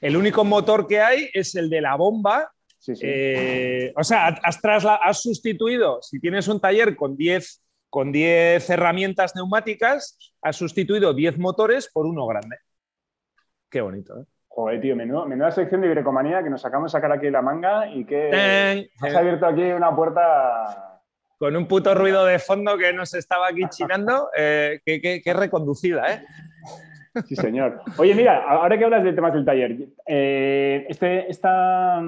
El 0.00 0.16
único 0.16 0.44
motor 0.44 0.86
que 0.86 1.00
hay 1.00 1.28
es 1.34 1.54
el 1.54 1.68
de 1.68 1.82
la 1.82 1.96
bomba, 1.96 2.54
eh, 3.02 3.92
o 3.96 4.04
sea, 4.04 4.28
has, 4.28 4.60
has 4.64 5.22
sustituido, 5.22 6.00
si 6.02 6.20
tienes 6.20 6.48
un 6.48 6.60
taller 6.60 6.96
con 6.96 7.16
10 7.16 7.62
con 7.96 8.12
10 8.12 8.68
herramientas 8.68 9.34
neumáticas, 9.34 10.18
has 10.42 10.56
sustituido 10.56 11.14
10 11.14 11.38
motores 11.38 11.88
por 11.90 12.04
uno 12.04 12.26
grande. 12.26 12.58
Qué 13.70 13.80
bonito, 13.80 14.20
¿eh? 14.20 14.24
Joder, 14.48 14.80
tío, 14.80 14.96
menuda, 14.96 15.50
sección 15.50 15.82
de 15.82 15.88
bricomanía 15.90 16.42
que 16.42 16.48
nos 16.48 16.62
sacamos 16.62 16.94
a 16.94 16.98
sacar 16.98 17.12
aquí 17.12 17.30
la 17.30 17.42
manga 17.42 17.88
y 17.88 18.06
que 18.06 18.88
has 19.00 19.14
abierto 19.14 19.46
aquí 19.46 19.62
una 19.62 19.94
puerta. 19.94 21.00
Con 21.38 21.54
un 21.56 21.68
puto 21.68 21.94
ruido 21.94 22.24
de 22.24 22.38
fondo 22.38 22.78
que 22.78 22.92
nos 22.94 23.12
estaba 23.12 23.48
aquí 23.48 23.62
chinando, 23.68 24.30
eh, 24.36 24.80
que, 24.84 25.34
reconducida, 25.34 26.10
¿eh? 26.10 26.24
Sí, 27.26 27.36
señor. 27.36 27.82
Oye, 27.98 28.14
mira, 28.14 28.44
ahora 28.46 28.78
que 28.78 28.84
hablas 28.84 29.04
de 29.04 29.12
temas 29.12 29.34
del 29.34 29.44
taller, 29.44 29.76
eh, 30.06 30.86
este, 30.88 31.30
esta, 31.30 32.00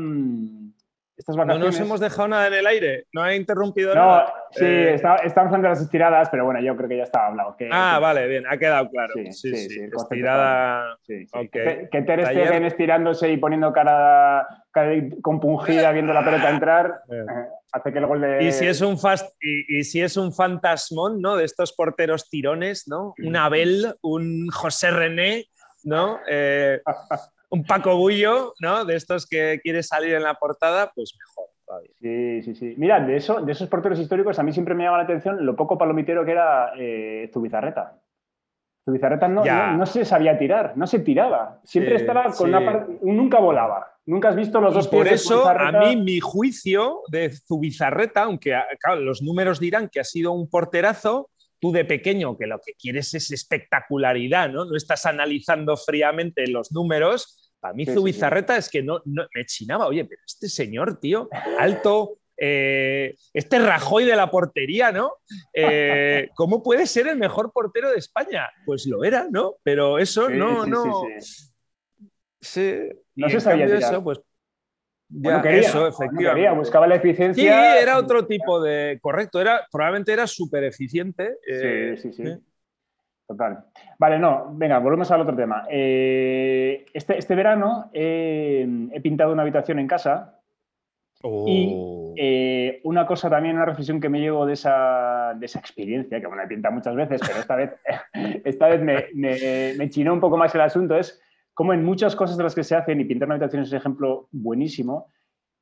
mm, 1.26 1.46
no 1.46 1.58
nos 1.58 1.80
hemos 1.80 2.00
dejado 2.00 2.28
nada 2.28 2.46
en 2.46 2.54
el 2.54 2.66
aire, 2.66 3.06
no 3.12 3.22
ha 3.22 3.34
interrumpido 3.34 3.94
nada. 3.94 4.32
Sí, 4.50 4.64
eh... 4.64 4.94
estamos 4.94 5.20
haciendo 5.34 5.68
las 5.68 5.80
estiradas, 5.80 6.28
pero 6.30 6.44
bueno, 6.44 6.60
yo 6.60 6.76
creo 6.76 6.88
que 6.88 6.96
ya 6.96 7.02
estaba 7.04 7.26
hablado. 7.28 7.56
ah, 7.70 7.98
vale, 8.00 8.26
bien, 8.26 8.46
ha 8.46 8.56
quedado 8.56 8.88
claro. 8.90 9.14
Sí, 9.14 9.32
sí, 9.32 9.68
sí. 9.68 9.80
estirada. 9.84 10.96
Que, 11.06 11.26
que 11.90 12.02
Ter 12.02 12.20
esté 12.20 12.66
estirándose 12.66 13.30
y 13.30 13.36
poniendo 13.36 13.72
cara, 13.72 14.46
compungida 15.22 15.92
viendo 15.92 16.12
la 16.12 16.24
pelota 16.24 16.50
entrar. 16.50 17.00
Eh, 17.10 17.24
hace 17.72 17.92
que 17.92 17.98
el 17.98 18.06
gol 18.06 18.20
de... 18.20 18.44
Y 18.44 18.52
si 18.52 18.66
es 18.66 18.80
un 18.80 18.98
fast, 18.98 19.34
y, 19.40 19.82
si 19.84 20.00
es 20.00 20.16
un 20.16 20.32
fantasmón, 20.32 21.20
¿no? 21.20 21.36
De 21.36 21.44
estos 21.44 21.72
porteros 21.72 22.28
tirones, 22.28 22.86
¿no? 22.86 23.14
Un 23.18 23.36
Abel, 23.36 23.94
un 24.02 24.48
José 24.50 24.90
René, 24.90 25.46
¿no? 25.84 26.18
Eh, 26.28 26.80
un 27.50 27.64
Paco 27.64 27.96
Bullo, 27.96 28.54
¿no? 28.60 28.84
De 28.84 28.96
estos 28.96 29.26
que 29.26 29.60
quiere 29.62 29.82
salir 29.82 30.14
en 30.14 30.22
la 30.22 30.34
portada, 30.34 30.90
pues 30.94 31.16
mejor. 31.18 31.46
Todavía. 31.66 31.90
Sí, 32.00 32.42
sí, 32.42 32.54
sí. 32.54 32.74
Mira, 32.78 33.00
de, 33.00 33.16
eso, 33.16 33.42
de 33.42 33.52
esos 33.52 33.68
porteros 33.68 33.98
históricos 33.98 34.38
a 34.38 34.42
mí 34.42 34.52
siempre 34.52 34.74
me 34.74 34.84
llama 34.84 34.98
la 34.98 35.04
atención 35.04 35.44
lo 35.44 35.54
poco 35.54 35.76
palomitero 35.76 36.24
que 36.24 36.32
era 36.32 36.72
eh, 36.78 37.30
Zubizarreta. 37.32 38.00
Zubizarreta 38.86 39.28
no, 39.28 39.44
no, 39.44 39.84
se 39.84 40.06
sabía 40.06 40.38
tirar, 40.38 40.72
no 40.76 40.86
se 40.86 41.00
tiraba. 41.00 41.60
Siempre 41.64 41.96
estaba 41.96 42.32
con 42.32 42.48
una 42.48 42.64
parte, 42.64 42.98
nunca 43.02 43.38
volaba. 43.38 43.98
Nunca 44.06 44.30
has 44.30 44.36
visto 44.36 44.58
los 44.62 44.72
dos 44.72 44.88
Por 44.88 45.06
eso, 45.06 45.46
a 45.46 45.70
mí, 45.70 45.96
mi 45.96 46.20
juicio 46.20 47.02
de 47.08 47.30
Zubizarreta, 47.30 48.22
aunque 48.22 48.58
claro, 48.80 49.02
los 49.02 49.20
números 49.20 49.60
dirán 49.60 49.90
que 49.90 50.00
ha 50.00 50.04
sido 50.04 50.32
un 50.32 50.48
porterazo, 50.48 51.28
tú 51.60 51.72
de 51.72 51.84
pequeño 51.84 52.36
que 52.36 52.46
lo 52.46 52.60
que 52.64 52.74
quieres 52.74 53.14
es 53.14 53.30
espectacularidad, 53.30 54.50
¿no? 54.50 54.64
No 54.64 54.76
estás 54.76 55.06
analizando 55.06 55.76
fríamente 55.76 56.46
los 56.48 56.72
números. 56.72 57.52
Para 57.60 57.74
mí 57.74 57.86
Zubizarreta 57.86 58.56
es 58.56 58.68
que 58.68 58.82
no, 58.82 59.02
me 59.04 59.44
chinaba, 59.46 59.86
oye, 59.86 60.04
pero 60.04 60.20
este 60.24 60.48
señor, 60.48 61.00
tío, 61.00 61.28
alto, 61.58 62.18
eh, 62.36 63.16
este 63.34 63.58
Rajoy 63.58 64.04
de 64.04 64.14
la 64.14 64.30
portería, 64.30 64.92
¿no? 64.92 65.14
Eh, 65.52 66.28
¿Cómo 66.36 66.62
puede 66.62 66.86
ser 66.86 67.08
el 67.08 67.16
mejor 67.16 67.52
portero 67.52 67.90
de 67.90 67.98
España? 67.98 68.48
Pues 68.64 68.86
lo 68.86 69.02
era, 69.02 69.26
¿no? 69.30 69.56
Pero 69.64 69.98
eso 69.98 70.28
no, 70.30 70.64
no. 70.64 71.04
Sí, 72.40 72.74
no 73.16 73.28
se 73.28 73.40
sabía 73.40 73.66
eso, 73.66 74.04
pues 74.04 74.20
ya, 75.10 75.40
eso, 75.40 75.88
efectivamente. 75.88 76.50
buscaba 76.50 76.86
la 76.86 76.96
eficiencia. 76.96 77.42
Sí, 77.42 77.82
era 77.82 77.98
otro 77.98 78.26
tipo 78.26 78.60
de. 78.60 78.98
Correcto, 79.00 79.40
era, 79.40 79.66
probablemente 79.70 80.12
era 80.12 80.26
súper 80.26 80.64
eficiente. 80.64 81.38
Eh, 81.46 81.96
sí, 81.96 82.12
sí, 82.12 82.24
sí, 82.24 82.34
Total. 83.26 83.64
Vale, 83.98 84.18
no, 84.18 84.50
venga, 84.52 84.78
volvemos 84.78 85.10
al 85.10 85.22
otro 85.22 85.34
tema. 85.36 85.66
Eh, 85.70 86.86
este, 86.92 87.18
este, 87.18 87.34
verano 87.34 87.90
he 87.92 89.00
pintado 89.02 89.32
una 89.32 89.42
habitación 89.42 89.78
en 89.78 89.86
casa. 89.86 90.34
Y 91.20 91.72
oh. 91.74 92.14
eh, 92.16 92.80
una 92.84 93.04
cosa 93.04 93.28
también, 93.28 93.56
una 93.56 93.64
reflexión 93.64 94.00
que 94.00 94.08
me 94.08 94.20
llevo 94.20 94.46
de 94.46 94.52
esa, 94.52 95.34
de 95.34 95.46
esa 95.46 95.58
experiencia, 95.58 96.20
que 96.20 96.26
bueno, 96.28 96.44
he 96.44 96.46
pintado 96.46 96.76
muchas 96.76 96.94
veces, 96.94 97.20
pero 97.26 97.40
esta 97.40 97.56
vez, 97.56 97.70
esta 98.44 98.68
vez 98.68 98.80
me, 98.80 99.06
me, 99.14 99.74
me 99.76 99.90
chinó 99.90 100.12
un 100.12 100.20
poco 100.20 100.36
más 100.36 100.54
el 100.54 100.60
asunto, 100.60 100.96
es 100.96 101.20
como 101.58 101.72
en 101.72 101.84
muchas 101.84 102.14
cosas 102.14 102.36
de 102.36 102.44
las 102.44 102.54
que 102.54 102.62
se 102.62 102.76
hacen, 102.76 103.00
y 103.00 103.04
pintar 103.04 103.26
una 103.26 103.34
habitación 103.34 103.64
es 103.64 103.72
un 103.72 103.78
ejemplo 103.78 104.28
buenísimo, 104.30 105.10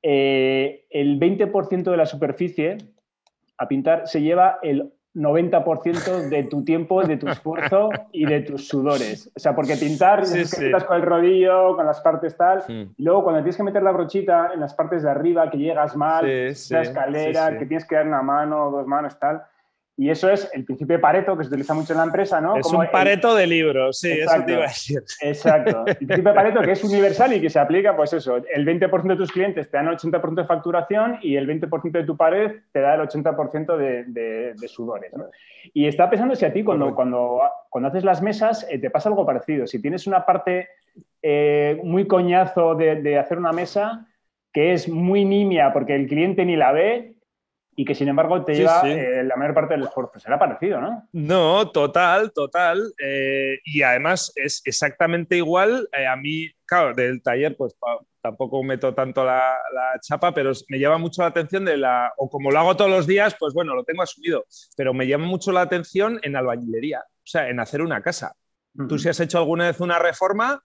eh, 0.02 0.84
el 0.90 1.18
20% 1.18 1.90
de 1.90 1.96
la 1.96 2.04
superficie 2.04 2.76
a 3.56 3.66
pintar 3.66 4.06
se 4.06 4.20
lleva 4.20 4.58
el 4.62 4.92
90% 5.14 6.28
de 6.28 6.42
tu 6.42 6.62
tiempo, 6.64 7.02
de 7.02 7.16
tu 7.16 7.26
esfuerzo 7.30 7.88
y 8.12 8.26
de 8.26 8.42
tus 8.42 8.68
sudores. 8.68 9.32
O 9.34 9.40
sea, 9.40 9.56
porque 9.56 9.76
pintar, 9.76 10.26
sí, 10.26 10.44
sí. 10.44 10.64
pintas 10.64 10.84
con 10.84 10.96
el 10.98 11.02
rodillo, 11.02 11.74
con 11.74 11.86
las 11.86 12.02
partes 12.02 12.36
tal, 12.36 12.62
y 12.68 13.02
luego 13.02 13.24
cuando 13.24 13.40
tienes 13.40 13.56
que 13.56 13.62
meter 13.62 13.82
la 13.82 13.92
brochita 13.92 14.50
en 14.52 14.60
las 14.60 14.74
partes 14.74 15.02
de 15.02 15.08
arriba, 15.08 15.50
que 15.50 15.56
llegas 15.56 15.96
mal, 15.96 16.26
la 16.26 16.82
escalera, 16.82 17.56
que 17.56 17.64
tienes 17.64 17.86
que 17.86 17.94
dar 17.94 18.06
una 18.06 18.20
mano 18.20 18.70
dos 18.70 18.86
manos, 18.86 19.18
tal, 19.18 19.42
y 19.98 20.10
eso 20.10 20.30
es 20.30 20.50
el 20.52 20.64
principio 20.64 20.96
de 20.96 21.00
Pareto, 21.00 21.36
que 21.36 21.44
se 21.44 21.48
utiliza 21.48 21.72
mucho 21.72 21.94
en 21.94 21.98
la 21.98 22.04
empresa, 22.04 22.38
¿no? 22.38 22.56
Es 22.56 22.70
un 22.70 22.86
Pareto 22.92 23.34
de 23.34 23.46
libros, 23.46 23.98
sí, 23.98 24.10
eso 24.10 24.44
te 24.44 24.52
iba 24.52 24.64
a 24.64 24.68
decir. 24.68 25.02
Exacto. 25.22 25.84
El 25.86 25.96
principio 25.96 26.32
de 26.32 26.34
Pareto, 26.34 26.60
que 26.60 26.72
es 26.72 26.84
universal 26.84 27.32
y 27.32 27.40
que 27.40 27.48
se 27.48 27.58
aplica, 27.58 27.96
pues 27.96 28.12
eso, 28.12 28.36
el 28.36 28.66
20% 28.66 29.02
de 29.06 29.16
tus 29.16 29.32
clientes 29.32 29.70
te 29.70 29.76
dan 29.78 29.88
el 29.88 29.96
80% 29.96 30.34
de 30.34 30.44
facturación 30.44 31.18
y 31.22 31.36
el 31.36 31.48
20% 31.48 31.90
de 31.92 32.04
tu 32.04 32.14
pared 32.14 32.56
te 32.72 32.80
da 32.80 32.94
el 32.94 33.00
80% 33.00 33.76
de, 33.76 34.54
de, 34.54 34.68
sudores. 34.68 35.12
¿no? 35.16 35.30
Y 35.72 35.86
está 35.86 36.10
pensando 36.10 36.36
si 36.36 36.44
a 36.44 36.52
ti, 36.52 36.62
cuando, 36.62 36.94
cuando, 36.94 37.40
cuando 37.70 37.88
haces 37.88 38.04
las 38.04 38.20
mesas, 38.20 38.66
eh, 38.70 38.78
te 38.78 38.90
pasa 38.90 39.08
algo 39.08 39.24
parecido. 39.24 39.66
Si 39.66 39.80
tienes 39.80 40.06
una 40.06 40.26
parte 40.26 40.68
eh, 41.22 41.80
muy 41.82 42.06
coñazo 42.06 42.74
de, 42.74 42.96
de 42.96 43.18
hacer 43.18 43.38
una 43.38 43.52
mesa 43.52 44.06
que 44.52 44.72
es 44.72 44.88
muy 44.88 45.24
nimia 45.24 45.72
porque 45.72 45.94
el 45.94 46.06
cliente 46.06 46.44
ni 46.44 46.56
la 46.56 46.72
ve, 46.72 47.15
y 47.78 47.84
que 47.84 47.94
sin 47.94 48.08
embargo 48.08 48.42
te 48.42 48.54
lleva 48.54 48.80
eh, 48.88 49.22
la 49.22 49.36
mayor 49.36 49.54
parte 49.54 49.74
del 49.74 49.84
esfuerzo. 49.84 50.18
Será 50.18 50.38
parecido, 50.38 50.80
¿no? 50.80 51.06
No, 51.12 51.70
total, 51.70 52.32
total. 52.32 52.90
Eh, 52.98 53.58
y 53.64 53.82
además 53.82 54.32
es 54.34 54.62
exactamente 54.64 55.36
igual. 55.36 55.86
Eh, 55.92 56.06
a 56.06 56.16
mí, 56.16 56.50
claro, 56.64 56.94
del 56.94 57.22
taller, 57.22 57.54
pues 57.54 57.76
tampoco 58.22 58.62
meto 58.62 58.94
tanto 58.94 59.24
la, 59.24 59.52
chapa, 60.00 60.32
pero 60.32 60.52
me 60.68 60.78
llama 60.78 60.96
mucho 60.96 61.20
la 61.20 61.28
atención 61.28 61.66
de 61.66 61.76
la, 61.76 62.12
o 62.16 62.30
como 62.30 62.50
lo 62.50 62.58
hago 62.58 62.76
todos 62.76 62.90
los 62.90 63.06
días, 63.06 63.36
pues 63.38 63.52
bueno, 63.52 63.74
lo 63.74 63.84
tengo 63.84 64.02
asumido, 64.02 64.46
pero 64.74 64.94
me 64.94 65.06
llama 65.06 65.26
mucho 65.26 65.52
la 65.52 65.60
atención 65.60 66.18
en 66.22 66.34
albañilería, 66.34 67.00
o 67.00 67.26
sea, 67.26 67.48
en 67.50 67.60
hacer 67.60 67.82
una 67.82 68.02
casa. 68.02 68.32
Tú 68.88 68.98
si 68.98 69.08
has 69.08 69.20
hecho 69.20 69.38
alguna 69.38 69.66
vez 69.66 69.80
una 69.80 69.98
reforma, 69.98 70.62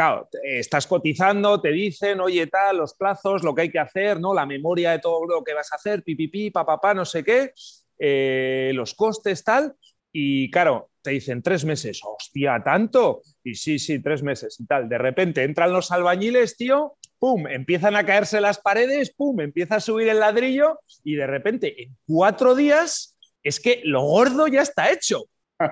claro, 0.00 0.30
estás 0.42 0.86
cotizando, 0.86 1.60
te 1.60 1.70
dicen, 1.72 2.20
oye, 2.20 2.46
tal, 2.46 2.78
los 2.78 2.94
plazos, 2.94 3.42
lo 3.42 3.54
que 3.54 3.62
hay 3.62 3.70
que 3.70 3.80
hacer, 3.80 4.18
¿no? 4.18 4.32
La 4.32 4.46
memoria 4.46 4.92
de 4.92 4.98
todo 4.98 5.26
lo 5.26 5.44
que 5.44 5.52
vas 5.52 5.70
a 5.72 5.76
hacer, 5.76 6.02
pipipi, 6.02 6.50
papá, 6.50 6.94
no 6.94 7.04
sé 7.04 7.22
qué, 7.22 7.52
eh, 7.98 8.72
los 8.74 8.94
costes, 8.94 9.44
tal. 9.44 9.74
Y 10.10 10.50
claro, 10.50 10.88
te 11.02 11.10
dicen 11.10 11.42
tres 11.42 11.66
meses, 11.66 12.00
hostia, 12.02 12.62
tanto. 12.64 13.20
Y 13.44 13.54
sí, 13.54 13.78
sí, 13.78 14.02
tres 14.02 14.22
meses 14.22 14.58
y 14.58 14.64
tal. 14.64 14.88
De 14.88 14.96
repente 14.96 15.42
entran 15.42 15.70
los 15.70 15.92
albañiles, 15.92 16.56
tío, 16.56 16.96
pum, 17.18 17.46
empiezan 17.46 17.94
a 17.94 18.06
caerse 18.06 18.40
las 18.40 18.58
paredes, 18.58 19.12
pum, 19.14 19.38
empieza 19.40 19.76
a 19.76 19.80
subir 19.80 20.08
el 20.08 20.20
ladrillo 20.20 20.80
y 21.04 21.16
de 21.16 21.26
repente 21.26 21.82
en 21.82 21.94
cuatro 22.06 22.54
días 22.54 23.18
es 23.42 23.60
que 23.60 23.82
lo 23.84 24.00
gordo 24.00 24.46
ya 24.46 24.62
está 24.62 24.90
hecho. 24.90 25.26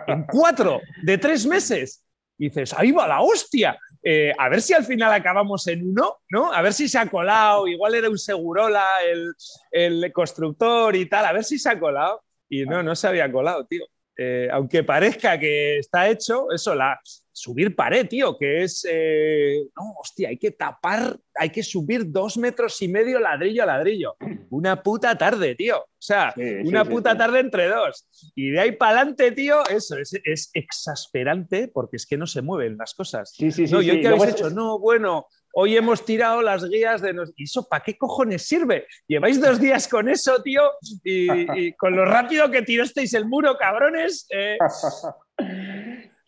En 0.06 0.24
cuatro, 0.24 0.82
de 1.02 1.16
tres 1.16 1.46
meses. 1.46 2.04
Y 2.38 2.48
dices, 2.48 2.72
ahí 2.74 2.92
va 2.92 3.08
la 3.08 3.20
hostia. 3.20 3.78
Eh, 4.02 4.32
a 4.38 4.48
ver 4.48 4.62
si 4.62 4.72
al 4.72 4.84
final 4.84 5.12
acabamos 5.12 5.66
en 5.66 5.90
uno, 5.90 6.18
¿no? 6.30 6.52
A 6.52 6.62
ver 6.62 6.72
si 6.72 6.88
se 6.88 6.98
ha 6.98 7.10
colado, 7.10 7.66
igual 7.66 7.94
era 7.94 8.08
un 8.08 8.18
segurola 8.18 8.86
el, 9.04 9.34
el 9.72 10.12
constructor 10.12 10.94
y 10.94 11.06
tal, 11.06 11.26
a 11.26 11.32
ver 11.32 11.44
si 11.44 11.58
se 11.58 11.68
ha 11.68 11.78
colado. 11.78 12.22
Y 12.48 12.64
no, 12.64 12.82
no 12.82 12.94
se 12.96 13.08
había 13.08 13.30
colado, 13.30 13.66
tío. 13.66 13.84
Eh, 14.20 14.48
aunque 14.50 14.82
parezca 14.82 15.38
que 15.38 15.78
está 15.78 16.08
hecho, 16.08 16.50
eso, 16.50 16.74
la, 16.74 16.98
subir 17.38 17.76
pared, 17.76 18.08
tío, 18.08 18.36
que 18.36 18.64
es, 18.64 18.84
eh, 18.90 19.62
no, 19.76 19.94
hostia, 20.00 20.28
hay 20.30 20.38
que 20.38 20.50
tapar, 20.50 21.16
hay 21.36 21.50
que 21.50 21.62
subir 21.62 22.10
dos 22.10 22.36
metros 22.36 22.82
y 22.82 22.88
medio 22.88 23.20
ladrillo 23.20 23.62
a 23.62 23.66
ladrillo. 23.66 24.16
Una 24.50 24.82
puta 24.82 25.16
tarde, 25.16 25.54
tío. 25.54 25.78
O 25.78 26.00
sea, 26.00 26.34
una 26.64 26.84
puta 26.84 27.16
tarde 27.16 27.38
entre 27.38 27.68
dos. 27.68 28.08
Y 28.34 28.50
de 28.50 28.60
ahí 28.60 28.72
para 28.72 28.96
adelante, 28.96 29.30
tío, 29.30 29.64
eso 29.68 29.96
es, 29.96 30.18
es, 30.24 30.50
exasperante 30.52 31.68
porque 31.68 31.96
es 31.96 32.06
que 32.06 32.16
no 32.16 32.26
se 32.26 32.42
mueven 32.42 32.76
las 32.76 32.94
cosas. 32.94 33.32
Sí, 33.36 33.52
sí, 33.52 33.68
sí. 33.68 33.72
No, 33.72 33.82
¿y 33.82 34.00
qué 34.00 34.08
habéis 34.08 34.34
hecho? 34.34 34.50
No, 34.50 34.80
bueno, 34.80 35.26
hoy 35.60 35.76
hemos 35.76 36.04
tirado 36.04 36.40
las 36.40 36.64
guías 36.68 37.02
de... 37.02 37.12
¿Y 37.36 37.42
eso 37.42 37.66
para 37.68 37.82
qué 37.82 37.98
cojones 37.98 38.46
sirve? 38.46 38.86
Lleváis 39.08 39.40
dos 39.40 39.60
días 39.60 39.88
con 39.88 40.08
eso, 40.08 40.40
tío, 40.40 40.62
y, 41.02 41.72
con 41.72 41.96
lo 41.96 42.04
rápido 42.04 42.48
que 42.48 42.62
tirasteis 42.62 43.12
el 43.14 43.26
muro, 43.26 43.56
cabrones. 43.58 44.26
Eh. 44.30 44.56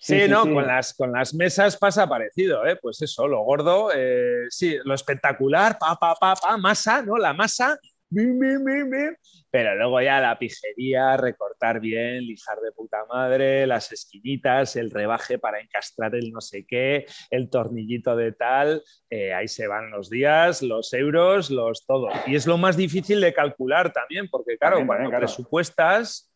Sí, 0.02 0.22
no, 0.26 0.44
Con, 0.44 0.66
las, 0.66 0.94
con 0.94 1.12
las 1.12 1.34
mesas 1.34 1.76
pasa 1.76 2.08
parecido, 2.08 2.64
¿eh? 2.64 2.78
pues 2.80 3.02
eso, 3.02 3.28
lo 3.28 3.42
gordo, 3.42 3.90
eh, 3.94 4.46
sí, 4.48 4.78
lo 4.82 4.94
espectacular, 4.94 5.78
pa, 5.78 5.94
pa, 5.96 6.14
pa, 6.14 6.34
pa, 6.36 6.56
masa, 6.56 7.02
¿no? 7.02 7.18
La 7.18 7.34
masa, 7.34 7.78
pero 9.50 9.76
luego 9.76 10.00
ya 10.00 10.20
la 10.20 10.38
pijería, 10.38 11.16
recortar 11.16 11.80
bien, 11.80 12.26
lijar 12.26 12.58
de 12.60 12.72
puta 12.72 13.04
madre, 13.08 13.66
las 13.66 13.92
esquinitas, 13.92 14.76
el 14.76 14.90
rebaje 14.90 15.38
para 15.38 15.60
encastrar 15.60 16.14
el 16.14 16.32
no 16.32 16.40
sé 16.40 16.66
qué, 16.66 17.06
el 17.30 17.48
tornillito 17.50 18.16
de 18.16 18.32
tal, 18.32 18.82
eh, 19.08 19.32
ahí 19.32 19.46
se 19.48 19.68
van 19.68 19.90
los 19.90 20.10
días, 20.10 20.62
los 20.62 20.92
euros, 20.92 21.50
los 21.50 21.86
todo. 21.86 22.08
Y 22.26 22.34
es 22.34 22.46
lo 22.46 22.58
más 22.58 22.76
difícil 22.76 23.20
de 23.20 23.32
calcular 23.32 23.92
también, 23.92 24.28
porque 24.28 24.58
claro, 24.58 24.84
cuando 24.86 25.10
presupuestas 25.10 26.30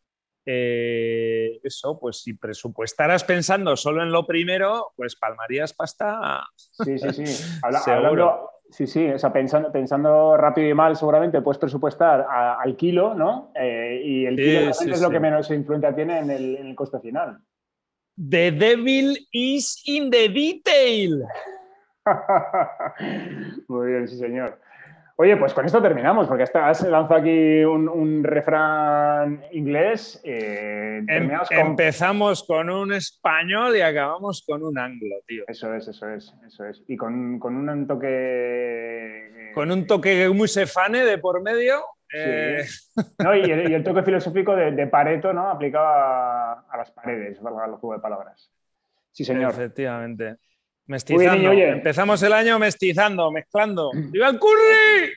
eh, 0.46 1.58
eso, 1.62 1.98
pues 1.98 2.20
si 2.20 2.34
presupuestaras 2.34 3.24
pensando 3.24 3.76
solo 3.76 4.02
en 4.02 4.12
lo 4.12 4.26
primero, 4.26 4.92
pues 4.94 5.16
palmarías 5.16 5.72
pasta. 5.72 6.44
Sí, 6.56 6.98
sí, 6.98 7.24
sí. 7.24 7.44
hablando, 7.62 8.50
sí, 8.74 8.88
sí, 8.88 9.08
o 9.08 9.18
sea, 9.18 9.32
pensando, 9.32 9.70
pensando 9.70 10.37
rápido 10.37 10.68
y 10.68 10.74
mal, 10.74 10.96
seguramente 10.96 11.40
puedes 11.40 11.58
presupuestar 11.58 12.26
al 12.28 12.76
kilo, 12.76 13.14
¿no? 13.14 13.52
Eh, 13.54 14.02
y 14.04 14.26
el 14.26 14.37
kilo 14.37 14.70
es 14.70 15.00
lo 15.00 15.10
que 15.10 15.20
menos 15.20 15.48
influencia 15.50 15.94
tiene 15.94 16.18
en 16.18 16.30
el, 16.30 16.56
en 16.56 16.66
el 16.66 16.74
coste 16.74 16.98
final. 16.98 17.38
The 18.16 18.50
devil 18.50 19.16
is 19.30 19.80
in 19.87 20.10
the 20.10 20.28
detail. 20.28 21.24
Muy 23.68 23.92
bien, 23.92 24.08
sí, 24.08 24.18
señor. 24.18 24.60
Oye, 25.16 25.37
pues 25.37 25.55
con 25.55 25.64
esto 25.64 25.81
terminamos, 25.81 26.27
porque 26.27 26.42
has 26.42 26.83
lanzado 26.83 27.20
aquí 27.20 27.64
un, 27.64 28.24
refrán 28.24 29.44
inglés. 29.53 30.20
Eh, 30.24 31.05
em, 31.07 31.31
empezamos 31.50 32.42
con 32.42 32.68
un 32.68 32.92
español 32.92 33.77
y 33.77 33.81
acabamos 33.81 34.44
con 34.44 34.64
un 34.64 34.77
anglo, 34.77 35.14
tío. 35.24 35.44
Eso 35.46 35.72
es, 35.72 35.87
eso 35.87 36.09
es, 36.09 36.35
eso 36.44 36.64
es. 36.64 36.83
Y 36.88 36.96
con, 36.96 37.40
un 37.40 37.87
toque... 37.87 38.09
Eh, 38.09 39.53
con 39.55 39.70
un 39.70 39.87
toque 39.87 40.29
muy 40.31 40.48
sefane 40.48 41.05
de 41.05 41.18
por 41.18 41.40
medio. 41.42 41.85
Eh. 42.12 42.64
No, 43.22 43.37
y, 43.37 43.42
el, 43.42 43.85
toque 43.85 44.03
filosófico 44.03 44.57
de, 44.57 44.87
Pareto, 44.88 45.33
¿no? 45.33 45.48
Aplicado 45.48 45.87
a, 45.87 46.77
las 46.77 46.90
paredes, 46.90 47.40
valga 47.40 47.66
el 47.66 47.72
juego 47.72 47.94
de 47.94 48.00
palabras. 48.00 48.50
Sí, 49.12 49.24
señor. 49.24 49.53
Efectivamente. 49.53 50.38
Mestizando. 50.87 51.53
Empezamos 51.53 52.23
el 52.23 52.33
año 52.33 52.59
mestizando, 52.59 53.31
mezclando. 53.31 53.90
¡Viva 53.94 54.33
Curry! 54.38 55.12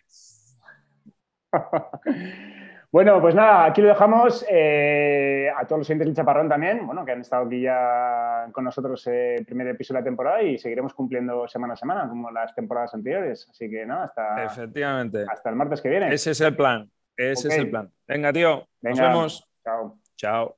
bueno, 2.92 3.20
pues 3.22 3.36
nada, 3.36 3.66
aquí 3.66 3.82
lo 3.82 3.90
dejamos. 3.90 4.46
Eh, 4.50 5.50
a 5.56 5.66
todos 5.66 5.80
los 5.80 5.88
siguientes 5.88 6.08
del 6.08 6.16
Chaparrón 6.16 6.48
también, 6.48 6.86
bueno, 6.86 7.04
que 7.04 7.12
han 7.12 7.22
estado 7.22 7.46
aquí 7.46 7.62
ya 7.62 8.48
con 8.52 8.64
nosotros 8.64 9.06
el 9.08 9.46
primer 9.46 9.68
episodio 9.68 9.98
de 9.98 10.02
la 10.02 10.06
temporada 10.06 10.42
y 10.42 10.58
seguiremos 10.58 10.94
cumpliendo 10.94 11.48
semana 11.48 11.74
a 11.74 11.78
semana, 11.78 12.08
como 12.08 12.32
las 12.32 12.56
temporadas 12.56 12.94
anteriores. 12.94 13.48
Así 13.50 13.70
que 13.70 13.86
nada, 13.86 14.06
hasta, 14.06 14.46
Efectivamente. 14.46 15.26
hasta 15.30 15.50
el 15.50 15.56
martes 15.56 15.82
que 15.82 15.90
viene. 15.90 16.14
Ese 16.14 16.32
es 16.32 16.42
el 16.42 16.56
plan. 16.56 16.90
Ese 17.16 17.48
es 17.50 17.58
el 17.58 17.70
plan. 17.70 17.92
Venga, 18.08 18.32
tío. 18.32 18.68
Nos 18.82 19.00
vemos. 19.00 19.50
Chao. 19.64 20.00
Chao. 20.16 20.58